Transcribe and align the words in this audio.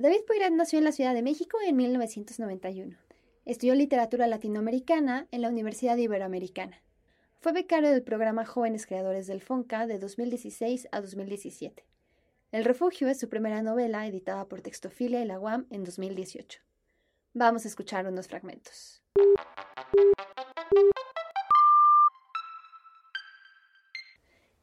David 0.00 0.24
Poiret 0.26 0.50
nació 0.52 0.78
en 0.78 0.86
la 0.86 0.92
Ciudad 0.92 1.12
de 1.12 1.20
México 1.20 1.58
en 1.62 1.76
1991. 1.76 2.96
Estudió 3.44 3.74
literatura 3.74 4.26
latinoamericana 4.28 5.28
en 5.30 5.42
la 5.42 5.50
Universidad 5.50 5.98
Iberoamericana. 5.98 6.82
Fue 7.38 7.52
becario 7.52 7.90
del 7.90 8.02
programa 8.02 8.46
Jóvenes 8.46 8.86
Creadores 8.86 9.26
del 9.26 9.42
FONCA 9.42 9.86
de 9.86 9.98
2016 9.98 10.88
a 10.90 11.02
2017. 11.02 11.84
El 12.50 12.64
Refugio 12.64 13.08
es 13.08 13.20
su 13.20 13.28
primera 13.28 13.60
novela 13.60 14.06
editada 14.06 14.48
por 14.48 14.62
Textofilia 14.62 15.20
y 15.20 15.26
la 15.26 15.38
UAM 15.38 15.66
en 15.68 15.84
2018. 15.84 16.62
Vamos 17.34 17.66
a 17.66 17.68
escuchar 17.68 18.06
unos 18.06 18.26
fragmentos. 18.26 19.02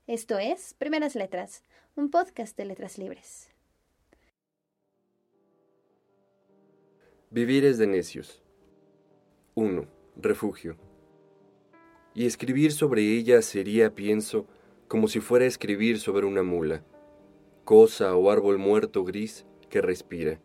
Esto 0.08 0.40
es 0.40 0.74
Primeras 0.74 1.14
Letras, 1.14 1.62
un 1.96 2.10
podcast 2.10 2.58
de 2.58 2.66
letras 2.66 2.98
libres. 2.98 3.52
Vivir 7.30 7.66
es 7.66 7.78
de 7.78 7.88
necios. 7.88 8.42
1. 9.56 9.86
Refugio. 10.16 10.78
Y 12.14 12.26
escribir 12.26 12.72
sobre 12.72 13.02
ella 13.02 13.42
sería, 13.42 13.94
pienso, 13.94 14.48
como 14.88 15.10
si 15.10 15.20
fuera 15.20 15.46
escribir 15.46 16.00
sobre 16.00 16.26
una 16.26 16.42
mula, 16.42 16.86
cosa 17.66 18.16
o 18.16 18.32
árbol 18.32 18.60
muerto 18.60 19.04
gris 19.04 19.46
que 19.70 19.82
respira. 19.82 20.40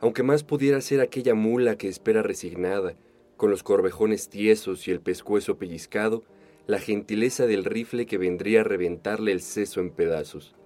Aunque 0.00 0.24
más 0.24 0.42
pudiera 0.42 0.80
ser 0.80 1.00
aquella 1.00 1.34
mula 1.34 1.78
que 1.78 1.86
espera 1.86 2.22
resignada, 2.22 2.96
con 3.36 3.48
los 3.48 3.62
corvejones 3.62 4.28
tiesos 4.28 4.88
y 4.88 4.90
el 4.90 5.00
pescuezo 5.00 5.58
pellizcado, 5.58 6.24
la 6.66 6.80
gentileza 6.80 7.46
del 7.46 7.64
rifle 7.64 8.04
que 8.06 8.18
vendría 8.18 8.62
a 8.62 8.64
reventarle 8.64 9.30
el 9.30 9.40
seso 9.40 9.78
en 9.78 9.90
pedazos. 9.90 10.56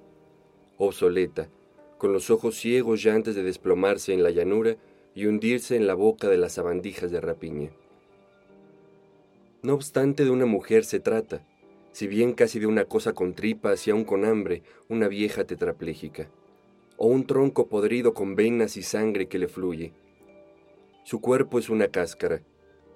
Obsoleta, 0.78 1.50
con 1.98 2.12
los 2.12 2.30
ojos 2.30 2.56
ciegos 2.56 3.02
ya 3.02 3.14
antes 3.14 3.34
de 3.34 3.42
desplomarse 3.42 4.12
en 4.12 4.22
la 4.22 4.30
llanura 4.30 4.76
y 5.14 5.26
hundirse 5.26 5.76
en 5.76 5.86
la 5.86 5.94
boca 5.94 6.28
de 6.28 6.36
las 6.36 6.52
sabandijas 6.52 7.10
de 7.10 7.20
rapiña. 7.20 7.70
No 9.62 9.74
obstante 9.74 10.24
de 10.24 10.30
una 10.30 10.46
mujer 10.46 10.84
se 10.84 11.00
trata, 11.00 11.42
si 11.92 12.06
bien 12.06 12.34
casi 12.34 12.58
de 12.58 12.66
una 12.66 12.84
cosa 12.84 13.14
con 13.14 13.34
tripas 13.34 13.86
y 13.86 13.90
aún 13.90 14.04
con 14.04 14.26
hambre, 14.26 14.62
una 14.88 15.08
vieja 15.08 15.44
tetrapléjica, 15.44 16.28
o 16.98 17.06
un 17.06 17.26
tronco 17.26 17.68
podrido 17.68 18.12
con 18.12 18.36
venas 18.36 18.76
y 18.76 18.82
sangre 18.82 19.28
que 19.28 19.38
le 19.38 19.48
fluye. 19.48 19.92
Su 21.04 21.20
cuerpo 21.20 21.58
es 21.58 21.70
una 21.70 21.88
cáscara, 21.88 22.42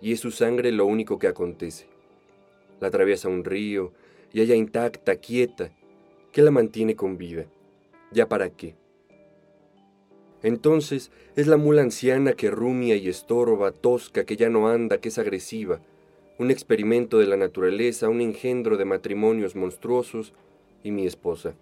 y 0.03 0.13
es 0.13 0.21
su 0.21 0.31
sangre 0.31 0.71
lo 0.73 0.85
único 0.85 1.19
que 1.19 1.29
acontece. 1.29 1.87
La 2.79 2.89
atraviesa 2.89 3.29
un 3.29 3.45
río, 3.45 3.93
y 4.33 4.43
ella 4.43 4.55
intacta, 4.55 5.17
quieta, 5.17 5.71
¿qué 6.31 6.43
la 6.43 6.51
mantiene 6.51 6.95
con 6.95 7.17
vida? 7.17 7.47
¿Ya 8.13 8.29
para 8.29 8.51
qué? 8.51 8.80
Entonces 10.43 11.11
es 11.37 11.47
la 11.47 11.57
mula 11.57 11.83
anciana 11.83 12.33
que 12.33 12.51
rumia 12.51 12.97
y 12.97 13.09
estorba, 13.09 13.73
tosca, 13.73 14.25
que 14.25 14.37
ya 14.37 14.49
no 14.49 14.69
anda, 14.69 14.99
que 14.99 15.09
es 15.09 15.19
agresiva, 15.19 15.81
un 16.39 16.51
experimento 16.51 17.19
de 17.19 17.27
la 17.27 17.37
naturaleza, 17.37 18.09
un 18.09 18.21
engendro 18.21 18.77
de 18.79 18.87
matrimonios 18.87 19.55
monstruosos 19.55 20.33
y 20.83 20.91
mi 20.91 21.07
esposa. 21.07 21.55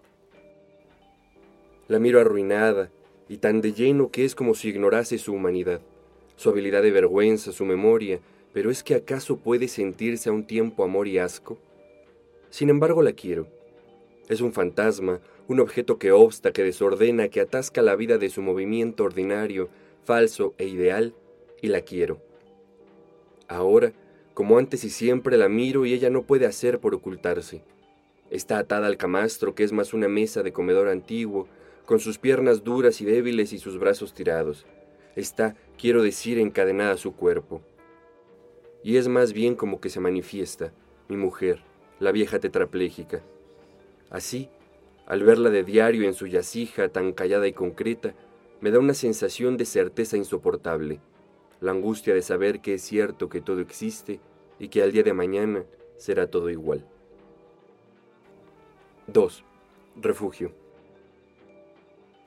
La 1.88 1.98
miro 1.98 2.20
arruinada 2.20 2.90
y 3.28 3.38
tan 3.38 3.60
de 3.60 3.72
lleno 3.72 4.10
que 4.10 4.24
es 4.24 4.34
como 4.34 4.54
si 4.54 4.68
ignorase 4.68 5.18
su 5.18 5.32
humanidad, 5.32 5.80
su 6.36 6.50
habilidad 6.50 6.82
de 6.82 6.92
vergüenza, 6.92 7.50
su 7.50 7.64
memoria, 7.64 8.20
pero 8.52 8.70
es 8.70 8.84
que 8.84 8.94
acaso 8.94 9.38
puede 9.38 9.68
sentirse 9.68 10.28
a 10.28 10.32
un 10.32 10.46
tiempo 10.46 10.84
amor 10.84 11.08
y 11.08 11.18
asco. 11.18 11.58
Sin 12.50 12.70
embargo 12.70 13.02
la 13.02 13.12
quiero. 13.12 13.57
Es 14.28 14.40
un 14.40 14.52
fantasma, 14.52 15.20
un 15.46 15.60
objeto 15.60 15.98
que 15.98 16.12
obsta, 16.12 16.52
que 16.52 16.62
desordena, 16.62 17.28
que 17.28 17.40
atasca 17.40 17.80
la 17.80 17.96
vida 17.96 18.18
de 18.18 18.28
su 18.28 18.42
movimiento 18.42 19.04
ordinario, 19.04 19.70
falso 20.04 20.54
e 20.58 20.66
ideal, 20.66 21.14
y 21.62 21.68
la 21.68 21.80
quiero. 21.80 22.20
Ahora, 23.48 23.92
como 24.34 24.58
antes 24.58 24.84
y 24.84 24.90
siempre, 24.90 25.36
la 25.38 25.48
miro 25.48 25.86
y 25.86 25.94
ella 25.94 26.10
no 26.10 26.22
puede 26.22 26.46
hacer 26.46 26.78
por 26.78 26.94
ocultarse. 26.94 27.62
Está 28.30 28.58
atada 28.58 28.86
al 28.86 28.98
camastro, 28.98 29.54
que 29.54 29.64
es 29.64 29.72
más 29.72 29.94
una 29.94 30.08
mesa 30.08 30.42
de 30.42 30.52
comedor 30.52 30.88
antiguo, 30.88 31.48
con 31.86 31.98
sus 31.98 32.18
piernas 32.18 32.62
duras 32.62 33.00
y 33.00 33.06
débiles 33.06 33.54
y 33.54 33.58
sus 33.58 33.78
brazos 33.78 34.12
tirados. 34.12 34.66
Está, 35.16 35.56
quiero 35.78 36.02
decir, 36.02 36.38
encadenada 36.38 36.92
a 36.92 36.98
su 36.98 37.14
cuerpo. 37.16 37.62
Y 38.84 38.98
es 38.98 39.08
más 39.08 39.32
bien 39.32 39.54
como 39.56 39.80
que 39.80 39.88
se 39.88 39.98
manifiesta, 39.98 40.72
mi 41.08 41.16
mujer, 41.16 41.62
la 41.98 42.12
vieja 42.12 42.38
tetrapléjica. 42.38 43.22
Así, 44.10 44.48
al 45.06 45.22
verla 45.22 45.50
de 45.50 45.64
diario 45.64 46.04
en 46.04 46.14
su 46.14 46.26
yacija 46.26 46.88
tan 46.88 47.12
callada 47.12 47.46
y 47.46 47.52
concreta, 47.52 48.14
me 48.60 48.70
da 48.70 48.78
una 48.78 48.94
sensación 48.94 49.56
de 49.56 49.64
certeza 49.64 50.16
insoportable, 50.16 51.00
la 51.60 51.70
angustia 51.70 52.14
de 52.14 52.22
saber 52.22 52.60
que 52.60 52.74
es 52.74 52.82
cierto 52.82 53.28
que 53.28 53.40
todo 53.40 53.60
existe 53.60 54.20
y 54.58 54.68
que 54.68 54.82
al 54.82 54.92
día 54.92 55.02
de 55.02 55.12
mañana 55.12 55.64
será 55.96 56.28
todo 56.28 56.50
igual. 56.50 56.84
2. 59.06 59.44
Refugio. 59.96 60.52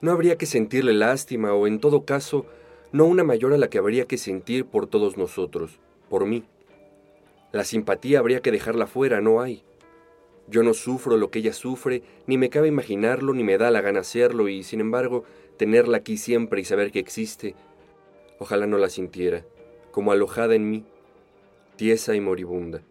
No 0.01 0.11
habría 0.11 0.37
que 0.37 0.47
sentirle 0.47 0.93
lástima 0.93 1.53
o 1.53 1.67
en 1.67 1.79
todo 1.79 2.05
caso, 2.05 2.45
no 2.91 3.05
una 3.05 3.23
mayor 3.23 3.53
a 3.53 3.57
la 3.57 3.69
que 3.69 3.77
habría 3.77 4.05
que 4.05 4.17
sentir 4.17 4.65
por 4.65 4.87
todos 4.87 5.17
nosotros, 5.17 5.79
por 6.09 6.25
mí. 6.25 6.43
La 7.51 7.63
simpatía 7.63 8.19
habría 8.19 8.41
que 8.41 8.51
dejarla 8.51 8.87
fuera, 8.87 9.21
no 9.21 9.41
hay. 9.41 9.63
Yo 10.47 10.63
no 10.63 10.73
sufro 10.73 11.17
lo 11.17 11.31
que 11.31 11.39
ella 11.39 11.53
sufre, 11.53 12.03
ni 12.27 12.37
me 12.37 12.49
cabe 12.49 12.67
imaginarlo, 12.67 13.33
ni 13.33 13.43
me 13.43 13.57
da 13.57 13.71
la 13.71 13.81
gana 13.81 14.01
hacerlo, 14.01 14.49
y 14.49 14.63
sin 14.63 14.81
embargo, 14.81 15.23
tenerla 15.57 15.97
aquí 15.97 16.17
siempre 16.17 16.61
y 16.61 16.65
saber 16.65 16.91
que 16.91 16.99
existe, 16.99 17.55
ojalá 18.39 18.67
no 18.67 18.77
la 18.77 18.89
sintiera, 18.89 19.45
como 19.91 20.11
alojada 20.11 20.55
en 20.55 20.69
mí, 20.69 20.83
tiesa 21.75 22.15
y 22.15 22.21
moribunda. 22.21 22.81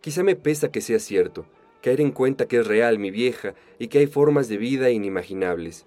Quizá 0.00 0.22
me 0.22 0.36
pesa 0.36 0.70
que 0.70 0.80
sea 0.80 0.98
cierto, 0.98 1.46
caer 1.82 2.00
en 2.00 2.12
cuenta 2.12 2.46
que 2.46 2.58
es 2.58 2.66
real 2.66 2.98
mi 2.98 3.10
vieja 3.10 3.54
y 3.78 3.88
que 3.88 3.98
hay 3.98 4.06
formas 4.06 4.48
de 4.48 4.58
vida 4.58 4.90
inimaginables. 4.90 5.86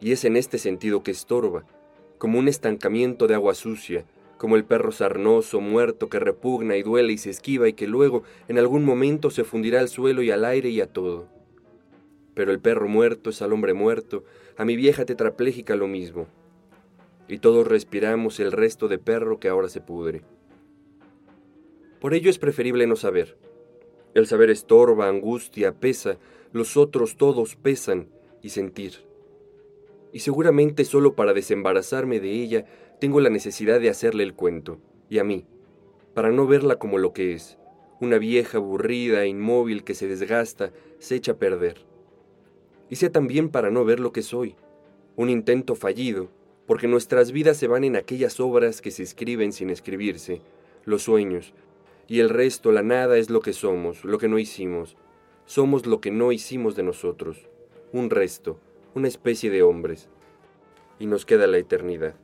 Y 0.00 0.12
es 0.12 0.24
en 0.24 0.36
este 0.36 0.58
sentido 0.58 1.02
que 1.02 1.10
estorba, 1.10 1.64
como 2.18 2.38
un 2.38 2.48
estancamiento 2.48 3.26
de 3.26 3.34
agua 3.34 3.54
sucia, 3.54 4.04
como 4.36 4.56
el 4.56 4.64
perro 4.64 4.92
sarnoso, 4.92 5.60
muerto, 5.60 6.08
que 6.08 6.18
repugna 6.18 6.76
y 6.76 6.82
duele 6.82 7.12
y 7.12 7.18
se 7.18 7.30
esquiva 7.30 7.68
y 7.68 7.72
que 7.72 7.86
luego, 7.86 8.22
en 8.48 8.58
algún 8.58 8.84
momento, 8.84 9.30
se 9.30 9.44
fundirá 9.44 9.80
al 9.80 9.88
suelo 9.88 10.22
y 10.22 10.30
al 10.30 10.44
aire 10.44 10.68
y 10.68 10.80
a 10.80 10.92
todo. 10.92 11.28
Pero 12.34 12.52
el 12.52 12.60
perro 12.60 12.88
muerto 12.88 13.30
es 13.30 13.40
al 13.40 13.52
hombre 13.52 13.72
muerto, 13.72 14.24
a 14.56 14.64
mi 14.64 14.76
vieja 14.76 15.04
tetrapléjica 15.04 15.74
lo 15.76 15.86
mismo. 15.86 16.26
Y 17.28 17.38
todos 17.38 17.66
respiramos 17.66 18.38
el 18.40 18.52
resto 18.52 18.88
de 18.88 18.98
perro 18.98 19.40
que 19.40 19.48
ahora 19.48 19.68
se 19.68 19.80
pudre. 19.80 20.22
Por 22.00 22.14
ello 22.14 22.30
es 22.30 22.38
preferible 22.38 22.86
no 22.86 22.96
saber. 22.96 23.36
El 24.14 24.26
saber 24.26 24.50
estorba, 24.50 25.08
angustia, 25.08 25.72
pesa, 25.72 26.18
los 26.52 26.76
otros 26.76 27.16
todos 27.16 27.56
pesan 27.56 28.08
y 28.42 28.50
sentir. 28.50 29.06
Y 30.16 30.20
seguramente 30.20 30.86
solo 30.86 31.14
para 31.14 31.34
desembarazarme 31.34 32.20
de 32.20 32.30
ella 32.30 32.64
tengo 33.00 33.20
la 33.20 33.28
necesidad 33.28 33.80
de 33.80 33.90
hacerle 33.90 34.22
el 34.22 34.32
cuento, 34.32 34.78
y 35.10 35.18
a 35.18 35.24
mí, 35.24 35.44
para 36.14 36.30
no 36.30 36.46
verla 36.46 36.76
como 36.76 36.96
lo 36.96 37.12
que 37.12 37.34
es, 37.34 37.58
una 38.00 38.16
vieja 38.16 38.56
aburrida, 38.56 39.26
inmóvil 39.26 39.84
que 39.84 39.92
se 39.92 40.08
desgasta, 40.08 40.72
se 41.00 41.16
echa 41.16 41.32
a 41.32 41.36
perder. 41.36 41.84
Y 42.88 42.96
sé 42.96 43.10
también 43.10 43.50
para 43.50 43.70
no 43.70 43.84
ver 43.84 44.00
lo 44.00 44.12
que 44.12 44.22
soy, 44.22 44.54
un 45.16 45.28
intento 45.28 45.74
fallido, 45.74 46.30
porque 46.66 46.88
nuestras 46.88 47.30
vidas 47.30 47.58
se 47.58 47.66
van 47.68 47.84
en 47.84 47.96
aquellas 47.96 48.40
obras 48.40 48.80
que 48.80 48.92
se 48.92 49.02
escriben 49.02 49.52
sin 49.52 49.68
escribirse, 49.68 50.40
los 50.86 51.02
sueños, 51.02 51.52
y 52.08 52.20
el 52.20 52.30
resto, 52.30 52.72
la 52.72 52.82
nada, 52.82 53.18
es 53.18 53.28
lo 53.28 53.40
que 53.40 53.52
somos, 53.52 54.02
lo 54.02 54.16
que 54.16 54.28
no 54.28 54.38
hicimos. 54.38 54.96
Somos 55.44 55.84
lo 55.84 56.00
que 56.00 56.10
no 56.10 56.32
hicimos 56.32 56.74
de 56.74 56.84
nosotros, 56.84 57.50
un 57.92 58.08
resto, 58.08 58.58
una 58.96 59.08
especie 59.08 59.50
de 59.50 59.62
hombres. 59.62 60.08
Y 60.98 61.06
nos 61.06 61.26
queda 61.26 61.46
la 61.46 61.58
eternidad. 61.58 62.14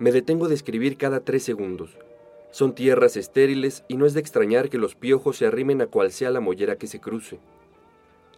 Me 0.00 0.10
detengo 0.10 0.48
de 0.48 0.56
escribir 0.56 0.96
cada 0.96 1.20
tres 1.20 1.44
segundos. 1.44 1.96
Son 2.50 2.74
tierras 2.74 3.16
estériles 3.16 3.84
y 3.86 3.96
no 3.96 4.04
es 4.04 4.14
de 4.14 4.20
extrañar 4.20 4.68
que 4.68 4.78
los 4.78 4.96
piojos 4.96 5.36
se 5.36 5.46
arrimen 5.46 5.80
a 5.80 5.86
cual 5.86 6.10
sea 6.10 6.30
la 6.30 6.40
mollera 6.40 6.76
que 6.76 6.88
se 6.88 6.98
cruce. 6.98 7.38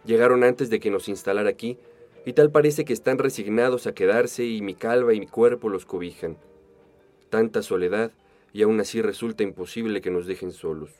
Llegaron 0.05 0.43
antes 0.43 0.69
de 0.69 0.79
que 0.79 0.91
nos 0.91 1.09
instalara 1.09 1.49
aquí, 1.49 1.79
y 2.23 2.33
tal 2.33 2.51
parece 2.51 2.85
que 2.85 2.93
están 2.93 3.17
resignados 3.17 3.87
a 3.87 3.95
quedarse 3.95 4.45
y 4.45 4.61
mi 4.61 4.75
calva 4.75 5.15
y 5.15 5.19
mi 5.19 5.27
cuerpo 5.27 5.69
los 5.69 5.87
cobijan. 5.87 6.37
Tanta 7.31 7.63
soledad, 7.63 8.11
y 8.53 8.61
aún 8.61 8.79
así 8.79 9.01
resulta 9.01 9.41
imposible 9.41 10.01
que 10.01 10.11
nos 10.11 10.27
dejen 10.27 10.51
solos. 10.51 10.91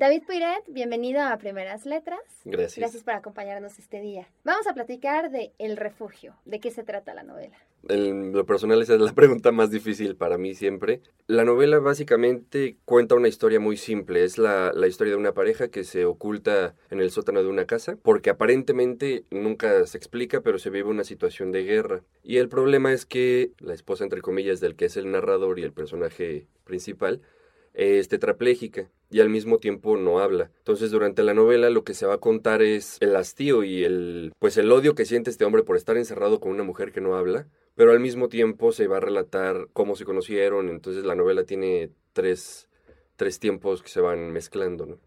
David 0.00 0.22
Piret, 0.26 0.64
bienvenido 0.68 1.20
a 1.20 1.36
Primeras 1.36 1.84
Letras. 1.84 2.20
Gracias. 2.46 2.78
Gracias 2.78 3.04
por 3.04 3.12
acompañarnos 3.12 3.78
este 3.78 4.00
día. 4.00 4.30
Vamos 4.44 4.66
a 4.66 4.72
platicar 4.72 5.30
de 5.30 5.52
El 5.58 5.76
Refugio. 5.76 6.36
¿De 6.46 6.58
qué 6.58 6.70
se 6.70 6.84
trata 6.84 7.12
la 7.12 7.22
novela? 7.22 7.58
En 7.86 8.32
lo 8.32 8.46
personal 8.46 8.80
esa 8.80 8.94
es 8.94 9.00
la 9.02 9.12
pregunta 9.14 9.52
más 9.52 9.70
difícil 9.70 10.16
para 10.16 10.38
mí 10.38 10.54
siempre. 10.54 11.02
La 11.26 11.44
novela 11.44 11.80
básicamente 11.80 12.78
cuenta 12.86 13.14
una 13.14 13.28
historia 13.28 13.60
muy 13.60 13.76
simple. 13.76 14.24
Es 14.24 14.38
la, 14.38 14.72
la, 14.74 14.86
historia 14.86 15.12
de 15.12 15.18
una 15.18 15.34
pareja 15.34 15.68
que 15.68 15.84
se 15.84 16.06
oculta 16.06 16.74
en 16.88 17.00
el 17.02 17.10
sótano 17.10 17.42
de 17.42 17.50
una 17.50 17.66
casa 17.66 17.98
porque 18.00 18.30
aparentemente 18.30 19.26
nunca 19.30 19.86
se 19.86 19.98
explica, 19.98 20.40
pero 20.40 20.58
se 20.58 20.70
vive 20.70 20.88
una 20.88 21.04
situación 21.04 21.52
de 21.52 21.64
guerra. 21.64 22.00
Y 22.22 22.38
el 22.38 22.48
problema 22.48 22.90
es 22.94 23.04
que 23.04 23.52
la 23.58 23.74
esposa, 23.74 24.04
entre 24.04 24.22
comillas, 24.22 24.60
del 24.60 24.76
que 24.76 24.86
es 24.86 24.96
el 24.96 25.10
narrador 25.10 25.58
y 25.58 25.62
el 25.62 25.74
personaje 25.74 26.46
principal, 26.64 27.20
es 27.74 28.08
tetrapléjica 28.08 28.90
y 29.10 29.20
al 29.20 29.28
mismo 29.28 29.58
tiempo 29.58 29.96
no 29.96 30.20
habla. 30.20 30.50
Entonces, 30.58 30.90
durante 30.90 31.22
la 31.22 31.34
novela 31.34 31.70
lo 31.70 31.84
que 31.84 31.94
se 31.94 32.06
va 32.06 32.14
a 32.14 32.18
contar 32.18 32.62
es 32.62 32.96
el 33.00 33.16
hastío 33.16 33.64
y 33.64 33.84
el 33.84 34.32
pues 34.38 34.56
el 34.56 34.70
odio 34.70 34.94
que 34.94 35.04
siente 35.04 35.30
este 35.30 35.44
hombre 35.44 35.62
por 35.62 35.76
estar 35.76 35.96
encerrado 35.96 36.40
con 36.40 36.52
una 36.52 36.62
mujer 36.62 36.92
que 36.92 37.00
no 37.00 37.16
habla, 37.16 37.46
pero 37.74 37.92
al 37.92 38.00
mismo 38.00 38.28
tiempo 38.28 38.72
se 38.72 38.86
va 38.86 38.98
a 38.98 39.00
relatar 39.00 39.68
cómo 39.72 39.96
se 39.96 40.04
conocieron, 40.04 40.68
entonces 40.68 41.04
la 41.04 41.14
novela 41.14 41.44
tiene 41.44 41.90
tres, 42.12 42.68
tres 43.16 43.38
tiempos 43.38 43.82
que 43.82 43.88
se 43.88 44.00
van 44.00 44.30
mezclando, 44.30 44.86
¿no? 44.86 44.98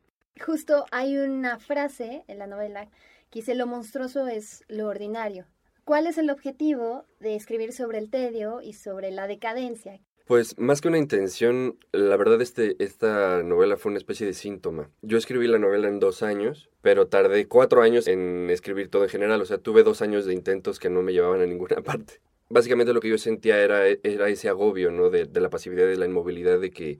Justo 0.43 0.85
hay 0.91 1.17
una 1.17 1.59
frase 1.59 2.23
en 2.27 2.39
la 2.39 2.47
novela 2.47 2.89
que 3.29 3.39
dice 3.39 3.55
lo 3.55 3.67
monstruoso 3.67 4.27
es 4.27 4.63
lo 4.67 4.87
ordinario. 4.87 5.45
¿Cuál 5.85 6.07
es 6.07 6.17
el 6.17 6.29
objetivo 6.29 7.05
de 7.19 7.35
escribir 7.35 7.73
sobre 7.73 7.97
el 7.97 8.09
tedio 8.09 8.61
y 8.61 8.73
sobre 8.73 9.11
la 9.11 9.27
decadencia? 9.27 9.99
Pues 10.25 10.57
más 10.57 10.79
que 10.79 10.87
una 10.87 10.97
intención, 10.97 11.77
la 11.91 12.15
verdad 12.15 12.41
este, 12.41 12.77
esta 12.79 13.43
novela 13.43 13.75
fue 13.75 13.89
una 13.89 13.97
especie 13.97 14.25
de 14.25 14.33
síntoma. 14.33 14.89
Yo 15.01 15.17
escribí 15.17 15.47
la 15.47 15.59
novela 15.59 15.89
en 15.89 15.99
dos 15.99 16.23
años, 16.23 16.69
pero 16.81 17.07
tardé 17.07 17.45
cuatro 17.49 17.81
años 17.81 18.07
en 18.07 18.49
escribir 18.49 18.87
todo 18.87 19.03
en 19.03 19.09
general, 19.09 19.41
o 19.41 19.45
sea, 19.45 19.57
tuve 19.57 19.83
dos 19.83 20.01
años 20.01 20.25
de 20.25 20.33
intentos 20.33 20.79
que 20.79 20.89
no 20.89 21.01
me 21.01 21.11
llevaban 21.11 21.41
a 21.41 21.45
ninguna 21.45 21.75
parte. 21.83 22.21
Básicamente 22.49 22.93
lo 22.93 23.01
que 23.01 23.09
yo 23.09 23.17
sentía 23.17 23.61
era, 23.61 23.85
era 23.87 24.29
ese 24.29 24.47
agobio, 24.47 24.91
¿no? 24.91 25.09
De, 25.09 25.27
la 25.39 25.49
pasividad 25.49 25.87
de 25.87 25.97
la 25.97 26.05
inmovilidad 26.05 26.59
de 26.59 26.71
que 26.71 26.99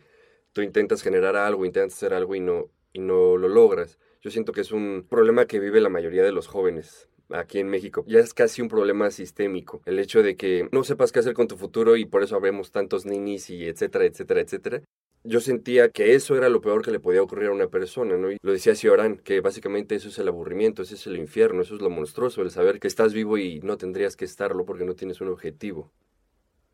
tú 0.52 0.62
intentas 0.62 1.02
generar 1.02 1.38
algo, 1.38 1.66
intentas 1.66 1.96
hacer 1.96 2.14
algo 2.14 2.36
y 2.36 2.42
no, 2.42 2.72
y 2.92 3.00
no 3.00 3.38
lo 3.38 3.48
logras. 3.48 4.00
Yo 4.22 4.32
siento 4.32 4.52
que 4.52 4.62
es 4.62 4.74
un 4.74 5.06
problema 5.10 5.46
que 5.46 5.60
vive 5.62 5.80
la 5.80 5.90
mayoría 5.90 6.24
de 6.24 6.32
los 6.34 6.48
jóvenes 6.48 7.08
aquí 7.34 7.60
en 7.60 7.68
México. 7.68 8.04
Ya 8.08 8.20
es 8.20 8.34
casi 8.34 8.62
un 8.62 8.70
problema 8.70 9.12
sistémico. 9.12 9.82
El 9.86 10.00
hecho 10.00 10.24
de 10.24 10.36
que 10.36 10.70
no 10.72 10.84
sepas 10.84 11.12
qué 11.12 11.20
hacer 11.20 11.34
con 11.34 11.48
tu 11.48 11.58
futuro 11.58 11.98
y 11.98 12.06
por 12.06 12.24
eso 12.24 12.36
habemos 12.36 12.72
tantos 12.72 13.06
ninis 13.06 13.50
y 13.50 13.66
etcétera, 13.66 14.06
etcétera, 14.06 14.42
etcétera. 14.42 14.82
Yo 15.26 15.40
sentía 15.40 15.90
que 15.90 16.16
eso 16.16 16.36
era 16.36 16.50
lo 16.50 16.60
peor 16.60 16.84
que 16.84 16.92
le 16.92 17.00
podía 17.00 17.24
ocurrir 17.24 17.48
a 17.48 17.54
una 17.54 17.68
persona, 17.68 18.18
¿no? 18.18 18.30
Y 18.30 18.38
lo 18.42 18.52
decía 18.52 18.76
Ciorán, 18.76 19.18
que 19.18 19.40
básicamente 19.40 19.96
eso 19.96 20.10
es 20.10 20.20
el 20.20 20.28
aburrimiento, 20.28 20.82
ese 20.82 20.96
es 20.96 21.08
el 21.08 21.16
infierno, 21.16 21.62
eso 21.62 21.76
es 21.76 21.82
lo 21.82 21.90
monstruoso, 21.90 22.42
el 22.42 22.52
saber 22.52 22.82
que 22.82 22.88
estás 22.88 23.14
vivo 23.14 23.38
y 23.38 23.62
no 23.62 23.78
tendrías 23.78 24.18
que 24.18 24.26
estarlo 24.26 24.66
porque 24.66 24.84
no 24.84 24.96
tienes 24.96 25.22
un 25.22 25.30
objetivo. 25.30 25.92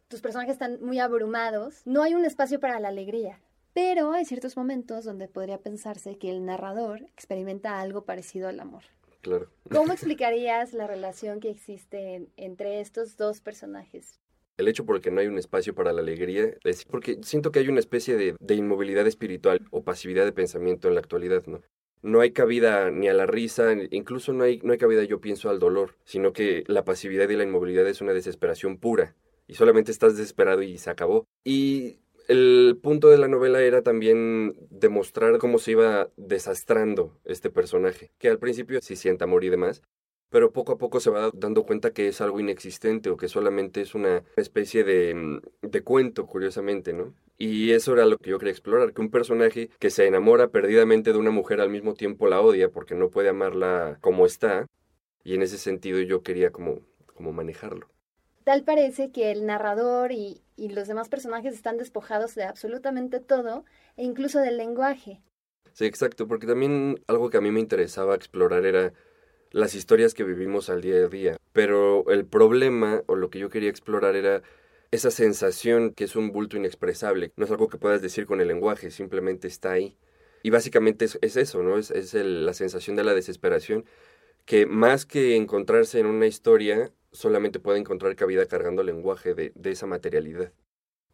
Tus 0.08 0.22
personajes 0.22 0.54
están 0.54 0.80
muy 0.82 0.98
abrumados, 0.98 1.84
no 1.86 2.02
hay 2.02 2.16
un 2.16 2.26
espacio 2.26 2.60
para 2.60 2.80
la 2.80 2.88
alegría. 2.88 3.40
Pero 3.74 4.14
hay 4.14 4.26
ciertos 4.26 4.58
momentos 4.58 5.06
donde 5.06 5.28
podría 5.28 5.60
pensarse 5.60 6.18
que 6.18 6.32
el 6.32 6.44
narrador 6.44 7.02
experimenta 7.02 7.80
algo 7.80 8.04
parecido 8.04 8.48
al 8.48 8.60
amor. 8.60 8.84
Claro. 9.22 9.50
¿Cómo 9.72 9.94
explicarías 9.94 10.74
la 10.74 10.88
relación 10.88 11.40
que 11.40 11.50
existe 11.50 12.28
entre 12.38 12.82
estos 12.82 13.18
dos 13.18 13.42
personajes? 13.42 14.20
El 14.58 14.68
hecho 14.68 14.86
por 14.86 14.98
el 14.98 15.02
que 15.02 15.12
no 15.12 15.22
hay 15.22 15.28
un 15.28 15.38
espacio 15.38 15.74
para 15.74 15.94
la 15.94 16.02
alegría 16.02 16.54
es 16.64 16.84
porque 16.84 17.20
siento 17.24 17.52
que 17.52 17.60
hay 17.60 17.70
una 17.70 17.80
especie 17.80 18.18
de, 18.18 18.36
de 18.40 18.56
inmovilidad 18.56 19.08
espiritual 19.08 19.66
o 19.72 19.84
pasividad 19.84 20.26
de 20.26 20.34
pensamiento 20.34 20.90
en 20.90 20.96
la 20.96 21.00
actualidad, 21.00 21.46
¿no? 21.46 21.62
no 22.02 22.22
hay 22.22 22.32
cabida 22.32 22.92
ni 22.92 23.08
a 23.10 23.14
la 23.14 23.26
risa, 23.26 23.74
incluso 23.92 24.34
no 24.34 24.44
hay, 24.44 24.60
no 24.64 24.72
hay 24.72 24.78
cabida, 24.78 25.04
yo 25.04 25.20
pienso, 25.20 25.50
al 25.50 25.60
dolor, 25.60 25.98
sino 26.06 26.34
que 26.34 26.64
la 26.68 26.86
pasividad 26.86 27.30
y 27.30 27.36
la 27.36 27.44
inmovilidad 27.44 27.88
es 27.88 28.02
una 28.02 28.14
desesperación 28.14 28.78
pura, 28.78 29.16
y 29.48 29.56
solamente 29.56 29.92
estás 29.92 30.16
desesperado 30.16 30.62
y 30.62 30.78
se 30.78 30.90
acabó. 30.90 31.26
Y 31.44 31.98
el 32.30 32.78
punto 32.82 33.10
de 33.10 33.18
la 33.18 33.28
novela 33.28 33.60
era 33.62 33.82
también 33.82 34.56
demostrar 34.70 35.40
cómo 35.40 35.58
se 35.58 35.72
iba 35.72 36.10
desastrando 36.16 37.20
este 37.26 37.50
personaje, 37.50 38.12
que 38.20 38.30
al 38.30 38.38
principio 38.38 38.80
sí 38.84 38.96
sienta 38.96 39.26
amor 39.26 39.44
y 39.44 39.50
demás, 39.50 39.82
pero 40.30 40.54
poco 40.54 40.74
a 40.74 40.78
poco 40.78 41.00
se 41.00 41.10
va 41.10 41.32
dando 41.34 41.64
cuenta 41.64 41.92
que 41.92 42.08
es 42.08 42.22
algo 42.22 42.40
inexistente 42.40 43.10
o 43.10 43.18
que 43.18 43.28
solamente 43.28 43.82
es 43.82 43.96
una 43.96 44.24
especie 44.36 44.84
de, 44.84 45.16
mm, 45.16 45.40
de 45.64 45.82
cuento, 45.82 46.28
curiosamente, 46.28 46.94
¿no? 46.94 47.16
Y 47.36 47.72
eso 47.72 47.94
era 47.94 48.06
lo 48.06 48.20
que 48.20 48.30
yo 48.30 48.38
quería 48.38 48.52
explorar, 48.52 48.94
que 48.94 49.02
un 49.02 49.10
personaje 49.10 49.72
que 49.80 49.90
se 49.90 50.06
enamora 50.06 50.50
perdidamente 50.50 51.12
de 51.12 51.18
una 51.18 51.32
mujer 51.32 51.62
al 51.62 51.72
mismo 51.72 51.96
tiempo 51.96 52.28
la 52.28 52.42
odia 52.42 52.70
porque 52.70 52.94
no 52.94 53.10
puede 53.10 53.30
amarla 53.30 53.98
como 54.02 54.28
está, 54.28 54.68
y 55.24 55.34
en 55.34 55.42
ese 55.42 55.58
sentido 55.58 56.00
yo 56.02 56.22
quería 56.22 56.52
como, 56.52 56.82
como 57.16 57.34
manejarlo. 57.34 57.88
Tal 58.50 58.64
parece 58.64 59.12
que 59.12 59.30
el 59.30 59.46
narrador 59.46 60.12
y, 60.12 60.42
los 60.58 60.88
demás 60.88 61.08
personajes 61.08 61.54
están 61.54 61.78
despojados 61.78 62.34
de 62.34 62.46
absolutamente 62.46 63.20
todo 63.20 63.64
e 63.96 64.04
incluso 64.04 64.40
del 64.40 64.58
lenguaje. 64.58 65.22
Sí, 65.74 65.86
exacto, 65.86 66.28
porque 66.28 66.48
también 66.48 67.00
algo 67.06 67.30
que 67.30 67.38
a 67.38 67.42
mí 67.42 67.52
me 67.52 67.60
interesaba 67.60 68.16
explorar 68.16 68.66
era 68.66 68.92
las 69.52 69.76
historias 69.76 70.16
que 70.16 70.24
vivimos 70.24 70.72
al 70.72 70.82
día 70.82 70.96
a 70.96 71.08
día. 71.08 71.38
Pero 71.54 72.10
el 72.10 72.26
problema, 72.26 73.04
o 73.06 73.16
lo 73.16 73.30
que 73.30 73.38
yo 73.38 73.52
quería 73.52 73.70
explorar 73.70 74.16
era 74.16 74.42
esa 74.90 75.12
sensación 75.12 75.94
que 75.94 76.06
es 76.06 76.16
un 76.16 76.32
bulto 76.32 76.58
inexpresable. 76.58 77.32
No 77.36 77.46
es 77.46 77.52
algo 77.52 77.68
que 77.68 77.78
puedas 77.78 78.02
decir 78.02 78.26
con 78.26 78.42
el 78.42 78.48
lenguaje, 78.48 78.90
simplemente 78.90 79.48
está 79.48 79.74
ahí. 79.74 79.96
Y 80.42 80.50
básicamente 80.50 81.06
es, 81.06 81.38
eso, 81.38 81.62
¿no? 81.62 81.78
Es, 81.78 81.92
es 81.92 82.16
la 82.16 82.56
sensación 82.56 82.96
de 82.96 83.04
la 83.04 83.14
desesperación 83.14 83.86
que 84.46 84.66
más 84.66 85.06
que 85.06 85.36
encontrarse 85.36 86.00
en 86.00 86.08
una 86.08 86.26
historia, 86.26 86.92
solamente 87.12 87.60
puede 87.60 87.80
encontrar 87.80 88.16
cabida 88.16 88.46
cargando 88.46 88.84
lenguaje 88.84 89.34
de, 89.34 89.52
de 89.56 89.72
esa 89.72 89.86
materialidad. 89.86 90.52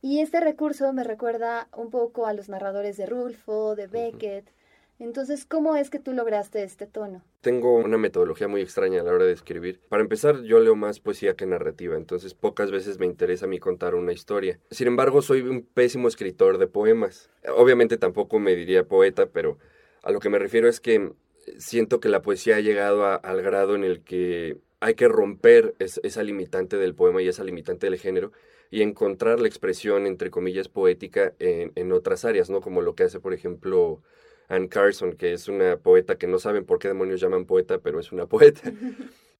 Y 0.01 0.19
este 0.19 0.39
recurso 0.39 0.93
me 0.93 1.03
recuerda 1.03 1.67
un 1.75 1.89
poco 1.89 2.27
a 2.27 2.33
los 2.33 2.47
narradores 2.47 2.97
de 2.97 3.05
Rulfo, 3.05 3.75
de 3.75 3.87
Beckett. 3.87 4.51
Entonces, 4.97 5.45
¿cómo 5.45 5.75
es 5.75 5.89
que 5.89 5.99
tú 5.99 6.13
lograste 6.13 6.63
este 6.63 6.87
tono? 6.87 7.21
Tengo 7.41 7.75
una 7.75 7.97
metodología 7.97 8.47
muy 8.47 8.61
extraña 8.61 9.01
a 9.01 9.03
la 9.03 9.11
hora 9.11 9.25
de 9.25 9.33
escribir. 9.33 9.81
Para 9.89 10.03
empezar, 10.03 10.43
yo 10.43 10.59
leo 10.59 10.75
más 10.75 11.01
poesía 11.01 11.35
que 11.35 11.45
narrativa, 11.45 11.97
entonces 11.97 12.33
pocas 12.33 12.71
veces 12.71 12.97
me 12.97 13.05
interesa 13.05 13.45
a 13.45 13.49
mí 13.49 13.59
contar 13.59 13.93
una 13.93 14.13
historia. 14.13 14.59
Sin 14.71 14.87
embargo, 14.87 15.21
soy 15.21 15.41
un 15.41 15.63
pésimo 15.63 16.07
escritor 16.07 16.59
de 16.59 16.67
poemas. 16.67 17.29
Obviamente 17.57 17.97
tampoco 17.97 18.39
me 18.39 18.55
diría 18.55 18.87
poeta, 18.87 19.25
pero 19.25 19.57
a 20.01 20.11
lo 20.11 20.19
que 20.19 20.29
me 20.29 20.39
refiero 20.39 20.69
es 20.69 20.79
que 20.79 21.11
siento 21.57 21.99
que 21.99 22.09
la 22.09 22.21
poesía 22.21 22.55
ha 22.57 22.61
llegado 22.61 23.05
al 23.05 23.41
grado 23.41 23.75
en 23.75 23.83
el 23.83 24.01
que 24.01 24.59
hay 24.79 24.95
que 24.95 25.07
romper 25.07 25.75
esa 25.79 26.23
limitante 26.23 26.77
del 26.77 26.95
poema 26.95 27.21
y 27.21 27.27
esa 27.27 27.43
limitante 27.43 27.87
del 27.89 27.99
género 27.99 28.31
y 28.71 28.81
encontrar 28.81 29.39
la 29.39 29.47
expresión, 29.47 30.05
entre 30.05 30.29
comillas, 30.31 30.67
poética 30.67 31.33
en, 31.39 31.71
en 31.75 31.91
otras 31.91 32.25
áreas, 32.25 32.49
¿no? 32.49 32.61
Como 32.61 32.81
lo 32.81 32.95
que 32.95 33.03
hace, 33.03 33.19
por 33.19 33.33
ejemplo, 33.33 34.01
Anne 34.47 34.69
Carson, 34.69 35.13
que 35.13 35.33
es 35.33 35.47
una 35.47 35.77
poeta 35.77 36.17
que 36.17 36.27
no 36.27 36.39
saben 36.39 36.65
por 36.65 36.79
qué 36.79 36.87
demonios 36.87 37.21
llaman 37.21 37.45
poeta, 37.45 37.79
pero 37.79 37.99
es 37.99 38.11
una 38.11 38.25
poeta. 38.27 38.71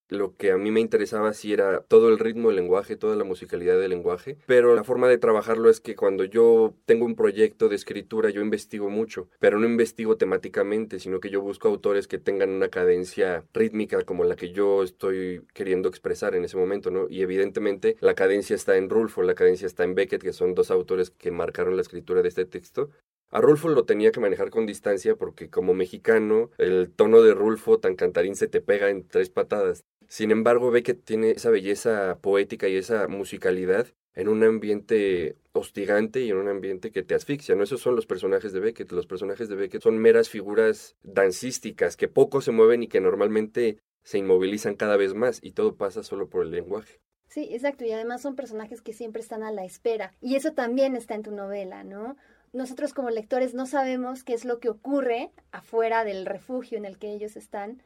Lo 0.10 0.36
que 0.36 0.52
a 0.52 0.58
mí 0.58 0.70
me 0.70 0.82
interesaba 0.82 1.34
sí 1.34 1.52
era 1.52 1.82
todo 1.82 2.10
el 2.10 2.20
ritmo 2.20 2.50
del 2.50 2.58
lenguaje, 2.58 2.96
toda 2.96 3.16
la 3.16 3.24
musicalidad 3.24 3.80
del 3.80 3.90
lenguaje, 3.90 4.38
pero 4.46 4.76
la 4.76 4.84
forma 4.84 5.08
de 5.08 5.18
trabajarlo 5.18 5.70
es 5.70 5.80
que 5.80 5.96
cuando 5.96 6.24
yo 6.24 6.76
tengo 6.86 7.06
un 7.06 7.16
proyecto 7.16 7.70
de 7.70 7.76
escritura 7.76 8.30
yo 8.30 8.42
investigo 8.42 8.90
mucho, 8.90 9.30
pero 9.40 9.60
no 9.60 9.66
investigo 9.66 10.18
temáticamente, 10.18 11.00
sino 11.00 11.20
que 11.20 11.30
yo 11.30 11.42
busco 11.42 11.68
autores 11.68 12.08
que 12.08 12.20
tengan 12.20 12.52
una 12.52 12.70
cadencia 12.70 13.46
rítmica 13.54 14.04
como 14.04 14.24
la 14.26 14.36
que 14.36 14.52
yo 14.52 14.84
estoy 14.84 15.42
queriendo 15.54 15.90
expresar 15.90 16.36
en 16.36 16.46
ese 16.46 16.58
momento, 16.58 16.92
¿no? 16.92 17.08
Y 17.10 17.22
evidentemente 17.22 17.98
la 18.00 18.14
cadencia 18.14 18.56
está 18.56 18.78
en 18.78 18.90
Rulfo, 18.90 19.24
la 19.24 19.36
cadencia 19.36 19.66
está 19.66 19.84
en 19.84 19.96
Beckett, 19.96 20.22
que 20.22 20.34
son 20.34 20.54
dos 20.54 20.70
autores 20.70 21.10
que 21.10 21.32
marcaron 21.32 21.76
la 21.76 21.82
escritura 21.82 22.22
de 22.22 22.30
este 22.30 22.46
texto, 22.46 22.90
a 23.32 23.42
Rulfo 23.42 23.68
lo 23.68 23.84
tenía 23.84 24.12
que 24.12 24.22
manejar 24.22 24.50
con 24.50 24.66
distancia 24.66 25.16
porque 25.16 25.50
como 25.50 25.74
mexicano 25.74 26.52
el 26.58 26.90
tono 26.96 27.22
de 27.22 27.34
Rulfo 27.34 27.80
tan 27.80 27.96
cantarín 27.96 28.36
se 28.36 28.48
te 28.48 28.62
pega 28.62 28.90
en 28.90 29.06
tres 29.06 29.30
patadas. 29.30 29.84
Sin 30.08 30.32
embargo, 30.32 30.72
ve 30.72 30.84
que 30.84 30.94
tiene 30.94 31.32
esa 31.32 31.50
belleza 31.50 32.18
poética 32.22 32.68
y 32.68 32.76
esa 32.76 33.08
musicalidad 33.08 33.88
en 34.14 34.30
un 34.30 34.44
ambiente 34.44 35.36
hostigante 35.52 36.22
y 36.22 36.32
en 36.32 36.38
un 36.38 36.48
ambiente 36.48 36.92
que 36.92 37.04
te 37.04 37.16
asfixia, 37.16 37.56
¿no? 37.56 37.64
Esos 37.64 37.82
son 37.82 37.96
los 37.96 38.06
personajes 38.06 38.54
de 38.54 38.60
Beckett. 38.60 38.92
Los 38.92 39.08
personajes 39.08 39.50
de 39.50 39.56
Beckett 39.56 39.82
son 39.82 39.98
meras 39.98 40.30
figuras 40.30 40.96
dancísticas 41.04 41.98
que 41.98 42.08
poco 42.08 42.42
se 42.42 42.52
mueven 42.52 42.84
y 42.84 42.88
que 42.88 43.02
normalmente 43.02 43.80
se 44.04 44.18
inmovilizan 44.18 44.76
cada 44.76 44.98
vez 44.98 45.14
más 45.14 45.40
y 45.42 45.52
todo 45.52 45.76
pasa 45.76 46.04
solo 46.04 46.30
por 46.30 46.44
el 46.44 46.52
lenguaje. 46.52 47.00
Sí, 47.28 47.50
exacto, 47.52 47.84
y 47.84 47.92
además 47.92 48.22
son 48.22 48.36
personajes 48.36 48.82
que 48.82 48.94
siempre 48.94 49.22
están 49.22 49.44
a 49.44 49.52
la 49.52 49.66
espera. 49.66 50.14
Y 50.22 50.36
eso 50.36 50.54
también 50.54 50.96
está 50.96 51.16
en 51.16 51.24
tu 51.24 51.32
novela, 51.32 51.84
¿no? 51.84 52.16
nosotros 52.56 52.94
como 52.94 53.10
lectores 53.10 53.54
no 53.54 53.66
sabemos 53.66 54.24
qué 54.24 54.34
es 54.34 54.46
lo 54.46 54.60
que 54.60 54.70
ocurre 54.70 55.32
afuera 55.52 56.04
del 56.04 56.26
refugio 56.26 56.78
en 56.78 56.86
el 56.86 56.98
que 56.98 57.12
ellos 57.12 57.36
están, 57.36 57.82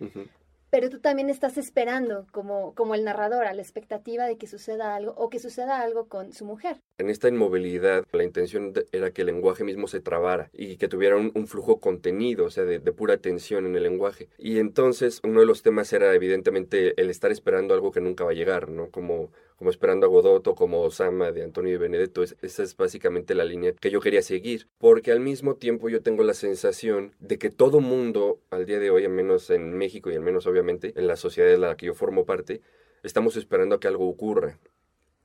pero 0.69 0.89
tú 0.89 0.99
también 0.99 1.29
estás 1.29 1.57
esperando 1.57 2.27
como, 2.31 2.73
como 2.75 2.95
el 2.95 3.03
narrador 3.03 3.45
a 3.45 3.53
la 3.53 3.61
expectativa 3.61 4.25
de 4.25 4.37
que 4.37 4.47
suceda 4.47 4.95
algo 4.95 5.13
o 5.17 5.29
que 5.29 5.39
suceda 5.39 5.81
algo 5.81 6.07
con 6.07 6.33
su 6.33 6.45
mujer. 6.45 6.77
En 6.97 7.09
esta 7.09 7.27
inmovilidad, 7.27 8.05
la 8.11 8.23
intención 8.23 8.73
era 8.91 9.11
que 9.11 9.21
el 9.21 9.27
lenguaje 9.27 9.63
mismo 9.63 9.87
se 9.87 10.01
trabara 10.01 10.49
y 10.53 10.77
que 10.77 10.87
tuviera 10.87 11.17
un, 11.17 11.47
flujo 11.47 11.79
contenido, 11.79 12.45
o 12.45 12.49
sea, 12.51 12.63
de, 12.65 12.79
de, 12.79 12.91
pura 12.91 13.17
tensión 13.17 13.65
en 13.65 13.75
el 13.75 13.83
lenguaje. 13.83 14.29
Y 14.37 14.59
entonces 14.59 15.19
uno 15.23 15.39
de 15.39 15.45
los 15.45 15.63
temas 15.63 15.91
era 15.93 16.13
evidentemente 16.13 16.99
el 17.01 17.09
estar 17.09 17.31
esperando 17.31 17.73
algo 17.73 17.91
que 17.91 18.01
nunca 18.01 18.23
va 18.23 18.31
a 18.31 18.35
llegar, 18.35 18.69
¿no? 18.69 18.89
Como 18.89 19.31
como 19.59 19.71
Esperando 19.71 20.05
a 20.05 20.09
Godot 20.09 20.47
o 20.47 20.55
como 20.55 20.81
Osama 20.81 21.33
de 21.33 21.43
Antonio 21.43 21.73
y 21.73 21.77
Benedetto. 21.77 22.23
esa 22.23 22.63
es 22.63 22.77
básicamente 22.77 23.35
la 23.35 23.43
línea 23.43 23.73
que 23.73 23.91
yo 23.91 23.99
quería 23.99 24.21
seguir, 24.21 24.69
porque 24.77 25.11
al 25.11 25.19
mismo 25.19 25.55
tiempo 25.55 25.89
yo 25.89 26.01
tengo 26.01 26.23
la 26.23 26.33
sensación 26.33 27.13
de 27.19 27.37
que 27.37 27.49
todo 27.49 27.81
mundo, 27.81 28.39
al 28.51 28.65
día 28.65 28.79
de 28.79 28.89
hoy, 28.89 29.03
al 29.03 29.11
menos 29.11 29.49
en 29.49 29.73
México 29.73 30.09
y 30.09 30.15
al 30.15 30.21
menos 30.21 30.47
obviamente 30.47 30.93
en 30.95 31.07
la 31.07 31.17
sociedad 31.17 31.49
de 31.49 31.57
la 31.57 31.75
que 31.75 31.87
yo 31.87 31.93
formo 31.93 32.25
parte, 32.25 32.61
estamos 33.03 33.35
esperando 33.35 33.75
a 33.75 33.79
que 33.81 33.89
algo 33.89 34.07
ocurra. 34.07 34.57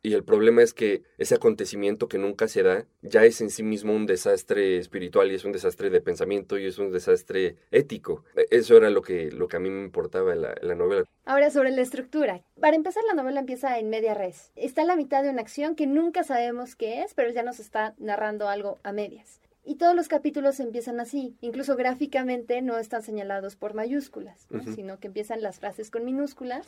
Y 0.04 0.12
el 0.12 0.22
problema 0.22 0.62
es 0.62 0.74
que 0.74 1.02
ese 1.16 1.34
acontecimiento 1.34 2.08
que 2.08 2.18
nunca 2.18 2.46
se 2.46 2.62
da 2.62 2.84
ya 3.00 3.24
es 3.24 3.40
en 3.40 3.48
sí 3.48 3.62
mismo 3.62 3.94
un 3.94 4.04
desastre 4.04 4.76
espiritual 4.76 5.32
y 5.32 5.34
es 5.34 5.46
un 5.46 5.52
desastre 5.52 5.88
de 5.88 6.02
pensamiento 6.02 6.58
y 6.58 6.66
es 6.66 6.78
un 6.78 6.92
desastre 6.92 7.56
ético. 7.70 8.22
Eso 8.50 8.76
era 8.76 8.90
lo 8.90 9.00
que, 9.00 9.30
lo 9.30 9.48
que 9.48 9.56
a 9.56 9.60
mí 9.60 9.70
me 9.70 9.82
importaba 9.82 10.34
en 10.34 10.42
la, 10.42 10.54
la 10.60 10.74
novela. 10.74 11.04
Ahora 11.24 11.48
sobre 11.48 11.70
la 11.70 11.80
estructura. 11.80 12.42
Para 12.60 12.76
empezar, 12.76 13.02
la 13.04 13.14
novela 13.14 13.40
empieza 13.40 13.78
en 13.78 13.88
media 13.88 14.12
res. 14.12 14.52
Está 14.56 14.82
en 14.82 14.88
la 14.88 14.96
mitad 14.96 15.22
de 15.22 15.30
una 15.30 15.40
acción 15.40 15.74
que 15.74 15.86
nunca 15.86 16.22
sabemos 16.22 16.76
qué 16.76 17.00
es, 17.02 17.14
pero 17.14 17.30
ya 17.30 17.42
nos 17.42 17.58
está 17.58 17.94
narrando 17.96 18.50
algo 18.50 18.80
a 18.82 18.92
medias. 18.92 19.40
Y 19.64 19.76
todos 19.76 19.96
los 19.96 20.08
capítulos 20.08 20.60
empiezan 20.60 21.00
así, 21.00 21.34
incluso 21.40 21.76
gráficamente 21.76 22.60
no 22.60 22.76
están 22.76 23.02
señalados 23.02 23.56
por 23.56 23.72
mayúsculas, 23.72 24.46
sino 24.74 25.00
que 25.00 25.06
empiezan 25.06 25.40
las 25.40 25.60
frases 25.60 25.90
con 25.90 26.04
minúsculas 26.04 26.66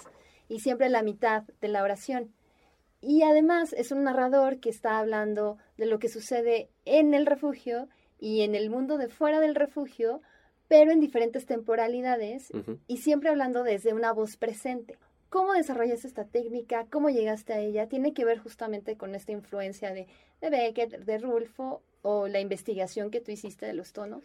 y 0.48 0.60
siempre 0.60 0.88
la 0.88 1.02
mitad 1.02 1.42
de 1.60 1.68
la 1.68 1.82
oración. 1.82 2.32
Y 3.08 3.22
además 3.22 3.72
es 3.72 3.92
un 3.92 4.02
narrador 4.02 4.58
que 4.58 4.68
está 4.68 4.98
hablando 4.98 5.58
de 5.76 5.86
lo 5.86 6.00
que 6.00 6.08
sucede 6.08 6.70
en 6.84 7.14
el 7.14 7.24
refugio 7.24 7.88
y 8.18 8.40
en 8.40 8.56
el 8.56 8.68
mundo 8.68 8.98
de 8.98 9.08
fuera 9.08 9.38
del 9.38 9.54
refugio, 9.54 10.22
pero 10.66 10.90
en 10.90 10.98
diferentes 10.98 11.46
temporalidades 11.46 12.50
y 12.88 12.96
siempre 12.96 13.30
hablando 13.30 13.62
desde 13.62 13.94
una 13.94 14.12
voz 14.12 14.36
presente. 14.36 14.98
¿Cómo 15.28 15.52
desarrollas 15.52 16.04
esta 16.04 16.24
técnica? 16.24 16.86
¿Cómo 16.90 17.08
llegaste 17.08 17.52
a 17.52 17.60
ella? 17.60 17.88
Tiene 17.88 18.12
que 18.12 18.24
ver 18.24 18.40
justamente 18.40 18.96
con 18.96 19.14
esta 19.14 19.30
influencia 19.30 19.92
de, 19.92 20.08
de 20.40 20.50
Beckett, 20.50 21.04
de 21.04 21.18
Rulfo 21.18 21.82
o 22.02 22.26
la 22.26 22.40
investigación 22.40 23.12
que 23.12 23.20
tú 23.20 23.30
hiciste 23.30 23.66
de 23.66 23.74
los 23.74 23.92
tonos. 23.92 24.24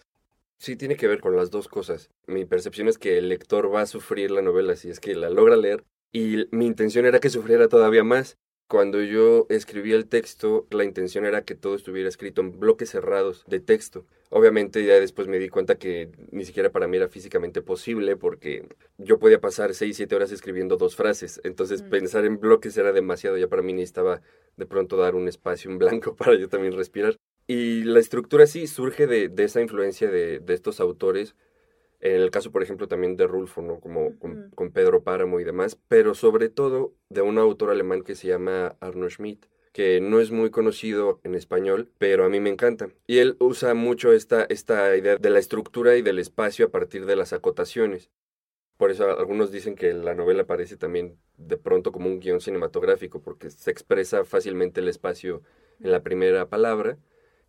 Sí, 0.57 0.75
tiene 0.75 0.95
que 0.95 1.07
ver 1.07 1.21
con 1.21 1.35
las 1.35 1.51
dos 1.51 1.67
cosas. 1.67 2.09
Mi 2.25 2.45
percepción 2.45 2.87
es 2.87 2.97
que 2.97 3.19
el 3.19 3.29
lector 3.29 3.71
va 3.71 3.81
a 3.81 3.85
sufrir 3.85 4.31
la 4.31 4.41
novela 4.41 4.75
si 4.75 4.89
es 4.89 4.99
que 4.99 5.13
la 5.13 5.29
logra 5.29 5.55
leer 5.55 5.83
y 6.11 6.47
mi 6.49 6.65
intención 6.65 7.05
era 7.05 7.19
que 7.19 7.29
sufriera 7.29 7.67
todavía 7.67 8.03
más. 8.03 8.39
Cuando 8.71 9.01
yo 9.01 9.47
escribí 9.49 9.91
el 9.91 10.07
texto, 10.07 10.65
la 10.71 10.85
intención 10.85 11.25
era 11.25 11.43
que 11.43 11.55
todo 11.55 11.75
estuviera 11.75 12.07
escrito 12.07 12.39
en 12.39 12.57
bloques 12.57 12.89
cerrados 12.89 13.43
de 13.45 13.59
texto. 13.59 14.05
Obviamente 14.29 14.85
ya 14.85 14.93
después 14.93 15.27
me 15.27 15.39
di 15.39 15.49
cuenta 15.49 15.77
que 15.77 16.09
ni 16.31 16.45
siquiera 16.45 16.71
para 16.71 16.87
mí 16.87 16.95
era 16.95 17.09
físicamente 17.09 17.61
posible 17.61 18.15
porque 18.15 18.69
yo 18.97 19.19
podía 19.19 19.41
pasar 19.41 19.73
6, 19.73 19.97
7 19.97 20.15
horas 20.15 20.31
escribiendo 20.31 20.77
dos 20.77 20.95
frases. 20.95 21.41
Entonces 21.43 21.81
pensar 21.81 22.23
en 22.23 22.39
bloques 22.39 22.77
era 22.77 22.93
demasiado. 22.93 23.35
Ya 23.37 23.49
para 23.49 23.61
mí 23.61 23.73
necesitaba 23.73 24.21
de 24.55 24.65
pronto 24.65 24.95
dar 24.95 25.15
un 25.15 25.27
espacio 25.27 25.69
en 25.69 25.77
blanco 25.77 26.15
para 26.15 26.35
yo 26.35 26.47
también 26.47 26.71
respirar. 26.71 27.17
Y 27.47 27.83
la 27.83 27.99
estructura 27.99 28.47
sí 28.47 28.67
surge 28.67 29.05
de, 29.05 29.27
de 29.27 29.43
esa 29.43 29.59
influencia 29.59 30.09
de, 30.09 30.39
de 30.39 30.53
estos 30.53 30.79
autores 30.79 31.35
en 32.01 32.19
el 32.19 32.31
caso, 32.31 32.51
por 32.51 32.63
ejemplo, 32.63 32.87
también 32.87 33.15
de 33.15 33.27
Rulfo, 33.27 33.61
¿no? 33.61 33.79
Como 33.79 34.17
con, 34.17 34.71
Pedro 34.71 35.03
Páramo 35.03 35.39
y 35.39 35.43
demás, 35.43 35.77
pero 35.87 36.15
sobre 36.15 36.49
todo 36.49 36.95
de 37.09 37.21
un 37.21 37.37
autor 37.37 37.69
alemán 37.69 38.01
que 38.01 38.15
se 38.15 38.27
llama 38.27 38.75
Arno 38.79 39.07
Schmidt, 39.07 39.45
que 39.71 40.01
no 40.01 40.19
es 40.19 40.31
muy 40.31 40.49
conocido 40.49 41.21
en 41.23 41.35
español, 41.35 41.89
pero 41.99 42.25
a 42.25 42.29
mí 42.29 42.39
me 42.39 42.49
encanta. 42.49 42.89
Y 43.05 43.19
él 43.19 43.37
usa 43.39 43.75
mucho 43.75 44.13
esta, 44.13 44.45
esta 44.45 44.95
idea 44.97 45.17
de 45.17 45.29
la 45.29 45.39
estructura 45.39 45.95
y 45.95 46.01
del 46.01 46.17
espacio 46.17 46.65
a 46.65 46.69
partir 46.69 47.05
de 47.05 47.15
las 47.15 47.33
acotaciones. 47.33 48.09
Por 48.77 48.89
eso 48.89 49.07
algunos 49.07 49.51
dicen 49.51 49.75
que 49.75 49.93
la 49.93 50.15
novela 50.15 50.45
parece 50.45 50.77
también 50.77 51.19
de 51.37 51.57
pronto 51.57 51.91
como 51.91 52.07
un 52.07 52.19
guion 52.19 52.41
cinematográfico, 52.41 53.21
porque 53.21 53.51
se 53.51 53.69
expresa 53.69 54.25
fácilmente 54.25 54.81
el 54.81 54.87
espacio 54.87 55.43
en 55.79 55.91
la 55.91 56.01
primera 56.01 56.49
palabra 56.49 56.97